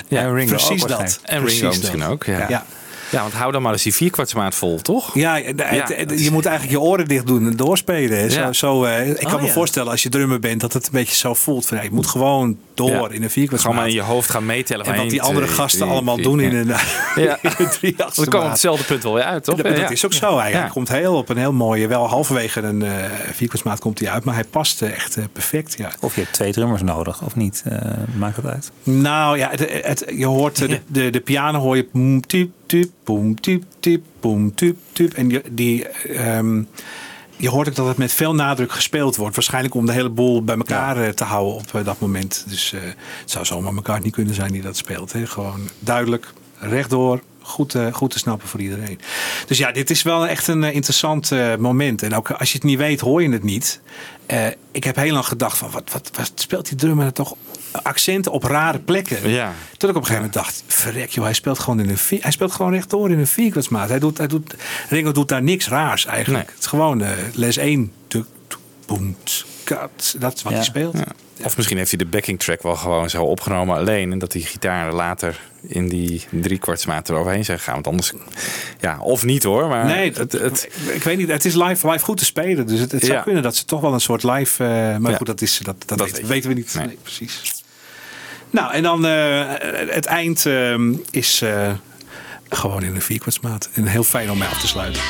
[0.07, 1.19] ja, Ringo precies dat.
[1.23, 2.65] En Ringo misschien ook, ja.
[3.11, 3.21] Ja.
[3.21, 5.13] Want hou dan maar eens die vierkwartsmaat vol, toch?
[5.15, 8.17] Ja, het- Ja, het- dat je moet eigenlijk je oren dicht doen en doorspelen.
[8.19, 8.29] hè.
[8.29, 9.53] Zo, zo, eh, ik kan Oh, me ja.
[9.53, 11.65] voorstellen als je drummer bent dat het een beetje zo voelt.
[11.65, 12.93] Van, ja, je moet gewoon door Ja.
[12.93, 13.85] in een Gewoon maar vierkwartsmaat.
[13.87, 14.85] in je hoofd gaan meetellen.
[14.85, 16.67] En wat die andere twee, gasten drie, allemaal doen in een,
[17.23, 17.37] Ja.
[17.57, 19.55] in drie Dan komen hetzelfde punt wel weer uit, toch?
[19.55, 19.89] Dat, dat Ja.
[19.89, 20.39] is ook zo.
[20.39, 20.59] Hij, Ja.
[20.59, 22.89] hij komt heel op een heel mooie, wel halverwege een eh
[23.33, 25.75] vierkwartsmaat komt hij uit, maar hij past eh, echt eh, perfect.
[25.77, 25.91] Ja.
[25.99, 27.63] Of je hebt twee drummers nodig, of niet?
[27.65, 27.77] Eh,
[28.17, 28.71] maakt dat uit?
[28.83, 31.87] Nou ja, het, het- je hoort eh, de, de, de piano hoor je
[32.71, 35.13] tup, boem, tup, tup, boem, tup, tup.
[35.13, 36.63] En die, die, ehm,
[37.35, 39.35] je hoort ook dat het met veel nadruk gespeeld wordt.
[39.35, 42.45] Waarschijnlijk om de hele boel bij elkaar eh, te houden op eh, dat moment.
[42.47, 42.81] Dus eh,
[43.19, 45.13] het zou zomaar elkaar niet kunnen zijn die dat speelt.
[45.13, 45.27] Hè.
[45.27, 47.21] Gewoon duidelijk, rechtdoor.
[47.41, 48.99] Goed, eh, goed te snappen voor iedereen.
[49.47, 52.03] Dus ja, dit is wel echt een eh, interessant eh, moment.
[52.03, 53.81] En ook als je het niet weet, hoor je het niet.
[54.71, 57.35] Ik heb heel lang gedacht van, wat, wat, wat speelt die drummer nou toch
[57.71, 59.29] accenten op rare plekken.
[59.29, 59.53] Ja.
[59.77, 62.31] Tot ik op een gegeven moment dacht, verrek joh, hij speelt gewoon in een hij
[62.31, 63.89] speelt gewoon rechtdoor in een vierkwartsmaat.
[63.89, 64.55] Hij doet, hij doet,
[64.89, 66.45] Ringo doet daar niks raars eigenlijk.
[66.45, 66.53] Nee.
[66.53, 67.91] Het is gewoon les 1.
[68.07, 68.25] Tuk,
[69.63, 70.49] Dat is wat Ja.
[70.57, 70.97] hij speelt.
[70.97, 71.05] Ja.
[71.45, 74.11] Of misschien heeft hij de backing track wel gewoon zo opgenomen alleen.
[74.11, 77.73] En dat die gitaar later in die driekwartsmaat eroverheen zijn gegaan.
[77.73, 78.13] Want anders,
[78.79, 79.67] ja, of niet hoor.
[79.67, 81.27] Maar Nee, het, het, ik, weet niet.
[81.27, 82.67] Het is live, live goed te spelen.
[82.67, 83.21] Dus het, het zou Ja.
[83.21, 84.63] kunnen dat ze toch wel een soort live...
[84.63, 85.17] eh, maar Ja.
[85.17, 86.33] goed, dat, is, dat, dat, Dat weten, weet je.
[86.33, 86.73] weten we niet.
[86.73, 86.85] Nee.
[86.85, 86.97] Nee.
[87.01, 87.63] precies.
[88.49, 89.43] Nou, en dan eh,
[89.89, 90.75] het eind eh,
[91.11, 91.71] is eh,
[92.49, 93.69] gewoon in een vierkwartsmaat.
[93.73, 95.01] En heel fijn om mee af te sluiten.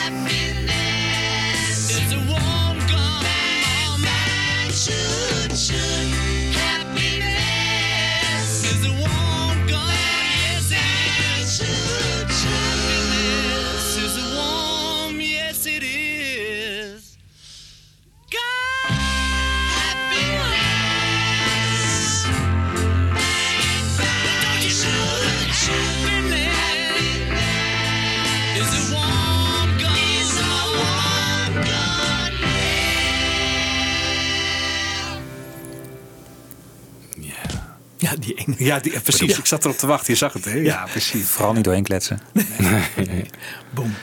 [38.09, 38.55] Ja, die ene.
[38.57, 39.37] Ja, die, precies.
[39.37, 40.13] Ik zat erop te wachten.
[40.13, 40.53] Je zag het, hè?
[40.53, 41.27] Ja, precies.
[41.27, 42.19] Vooral niet doorheen kletsen.
[43.75, 43.93] Boom.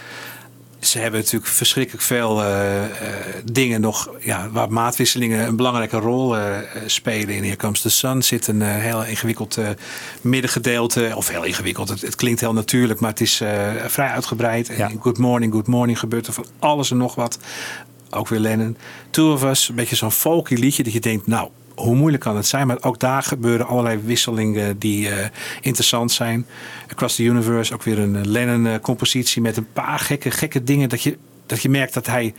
[0.79, 2.91] Ze hebben natuurlijk verschrikkelijk veel eh, eh,
[3.45, 7.35] dingen nog ja, waar maatwisselingen een belangrijke rol eh, spelen.
[7.35, 9.69] In Here Comes the Sun zit een heel ingewikkeld eh,
[10.21, 11.13] middengedeelte.
[11.15, 14.69] Of heel ingewikkeld, het, het klinkt heel natuurlijk, maar het is eh, vrij uitgebreid.
[14.69, 14.89] En Ja.
[14.89, 17.39] in Good Morning, Good Morning gebeurt er van alles en nog wat.
[18.11, 18.77] Ook weer Lennon.
[19.11, 22.37] Two of Us, een beetje zo'n folky liedje dat je denkt, nou, hoe moeilijk kan
[22.37, 22.67] het zijn?
[22.67, 25.29] Maar ook daar gebeuren allerlei wisselingen die eh,
[25.61, 26.47] interessant zijn.
[26.91, 30.89] Across the Universe, ook weer een eh, Lennon-compositie met een paar gekke, gekke dingen.
[30.89, 32.35] Dat je, dat je merkt dat hij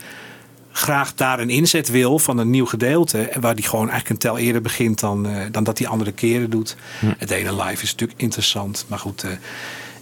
[0.72, 3.28] graag daar een inzet wil van een nieuw gedeelte.
[3.28, 6.12] En waar die gewoon eigenlijk een tel eerder begint dan, eh, dan dat hij andere
[6.12, 6.76] keren doet.
[7.18, 8.84] Het ene live is natuurlijk interessant.
[8.88, 9.30] Maar goed, eh,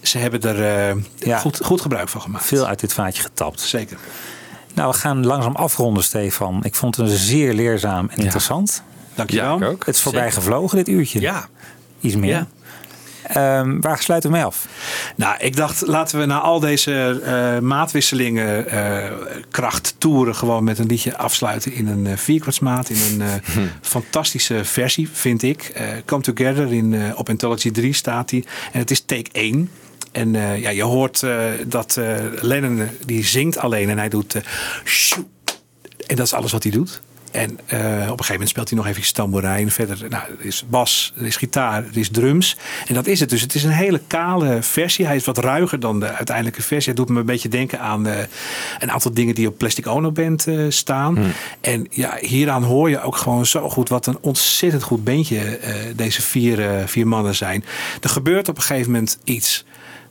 [0.02, 1.38] ze hebben er eh, Ja.
[1.38, 2.44] goed, goed gebruik van gemaakt.
[2.44, 3.60] Veel uit dit vaatje getapt.
[3.60, 3.98] Zeker.
[4.74, 6.64] Nou, we gaan langzaam afronden, Stefan.
[6.64, 8.82] Ik vond het zeer leerzaam en interessant.
[9.18, 9.58] Dankjewel.
[9.58, 9.86] ja, ik ook.
[9.86, 11.20] Het is voorbij gevlogen, dit uurtje.
[11.20, 11.48] Ja.
[12.00, 12.30] Iets meer.
[12.30, 12.46] Ja.
[13.22, 14.66] Ehm, waar sluiten we mee af?
[15.16, 19.12] Nou, ik dacht, laten we na al deze eh, maatwisselingen, eh,
[19.50, 22.88] kracht toeren, gewoon met een liedje afsluiten in een eh, vierkwartsmaat.
[22.88, 25.62] In een eh, fantastische versie, vind ik.
[25.62, 28.44] Eh, Come Together in, eh, op Anthology 3 staat die.
[28.72, 29.70] En het is take 1.
[30.12, 34.34] En eh, ja, je hoort eh, dat eh, Lennon, die zingt alleen en hij doet...
[34.34, 34.42] eh.
[36.06, 37.00] En dat is alles wat hij doet.
[37.32, 39.70] En eh, op een gegeven moment speelt hij nog even tamboerijn.
[39.70, 42.56] Verder nou, er is bas, er is gitaar, er is drums.
[42.86, 43.30] En dat is het.
[43.30, 45.06] Dus het is een hele kale versie.
[45.06, 46.88] Hij is wat ruiger dan de uiteindelijke versie.
[46.88, 48.16] Het doet me een beetje denken aan eh,
[48.78, 51.18] een aantal dingen die op Plastic Ono Band eh, staan.
[51.60, 55.58] En ja, hieraan hoor je ook gewoon zo goed wat een ontzettend goed bandje
[55.96, 57.64] deze vier, vier mannen zijn.
[58.00, 59.64] Er gebeurt op een gegeven moment iets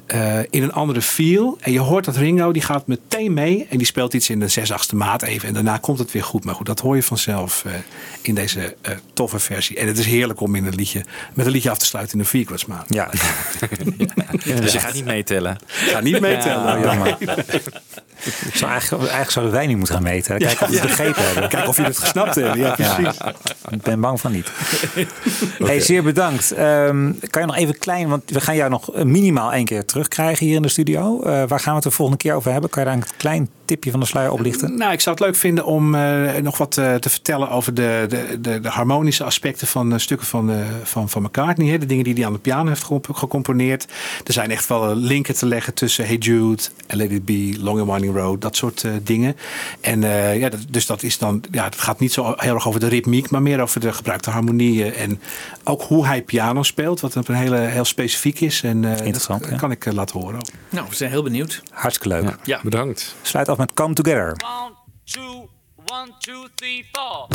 [0.08, 1.58] eh, in een andere feel.
[1.62, 3.68] En je hoort dat Ringo, die gaat meteen mee.
[3.70, 5.48] En die speelt iets in de 6 8 maat even.
[5.48, 6.44] En daarna komt het weer goed.
[6.44, 7.74] Maar goed, dat hoor je vanzelf eh,
[8.22, 9.78] in deze eh, toffe versie.
[9.78, 12.20] En het is heerlijk om in een liedje, met een liedje af te sluiten in
[12.20, 12.86] een vierkwartsmaat.
[12.98, 13.10] Ja,
[14.60, 15.58] dus je gaat niet meetellen.
[15.66, 16.64] Ga niet meetellen.
[16.64, 17.18] nou, jammer.
[18.54, 20.38] Zou eigenlijk, eigenlijk zouden wij niet moeten gaan meten.
[20.38, 21.50] Kijken of we het begrepen hebben.
[21.50, 22.56] Kijk of je het gesnapt hebt.
[22.56, 23.18] Ja, precies.
[23.70, 24.52] Ik ben bang van niet.
[25.64, 26.52] Hey, zeer bedankt.
[26.52, 29.86] Ehm, kan je nog even klein, want we gaan jou nog eh, minimaal één keer
[29.86, 31.22] terugkrijgen hier in de studio.
[31.22, 32.70] Eh, waar gaan we het de volgende keer over hebben?
[32.70, 34.78] Kan je daar een klein tipje van de sluier oplichten?
[34.78, 38.06] Nou, ik zou het leuk vinden om eh, nog wat eh, te vertellen over de,
[38.10, 41.68] de, de, de harmonische aspecten van eh, stukken van, eh, van, van McCartney.
[41.68, 41.78] Hè?
[41.78, 43.86] De dingen die hij aan de piano heeft gecomp- gecomponeerd.
[44.26, 47.90] Er zijn echt wel linken te leggen tussen Hey Jude, Let It Be, Long and
[47.90, 49.36] Winding Road, dat soort dingen.
[49.82, 52.68] En eh, ja, dat, dus dat is dan, ja, het gaat niet zo heel erg
[52.68, 54.94] over de ritmiek, maar meer over de gebruikte harmonieën.
[54.94, 55.22] En
[55.64, 58.62] ook hoe hij piano speelt, wat een hele, heel specifiek is.
[58.64, 59.58] En eh, Interessant, dat ja.
[59.58, 60.36] kan ik laten horen.
[60.36, 60.48] ook.
[60.70, 61.62] Nou, we zijn heel benieuwd.
[61.72, 62.36] Hartstikke leuk.
[62.44, 62.60] Ja.
[62.64, 63.16] Bedankt.
[63.22, 64.36] Sluit af met Come Together.
[64.44, 65.50] One, two,
[65.88, 67.28] one, two, three, four.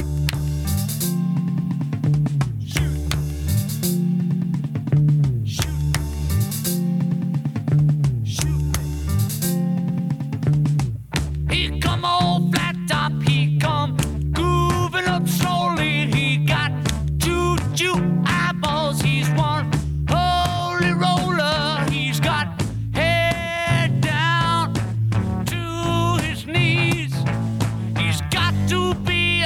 [11.51, 13.97] He come all flat top, he come
[14.33, 16.07] grooving up slowly.
[16.12, 16.73] He got
[17.18, 17.95] two, two
[18.25, 19.70] eyeballs, he's one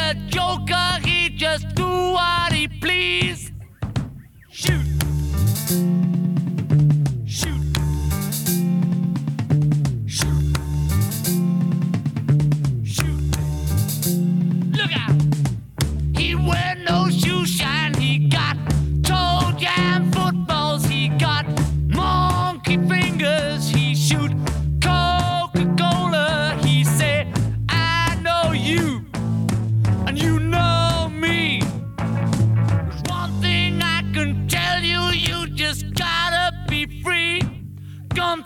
[0.07, 3.51] a joker, he just do what he please.
[4.51, 6.06] Shoot.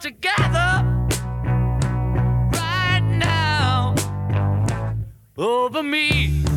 [0.00, 0.82] Together
[2.54, 3.94] right now
[5.36, 6.49] over me.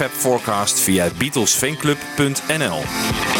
[0.00, 3.39] Fab Forecast via beatlesfanclub.nl.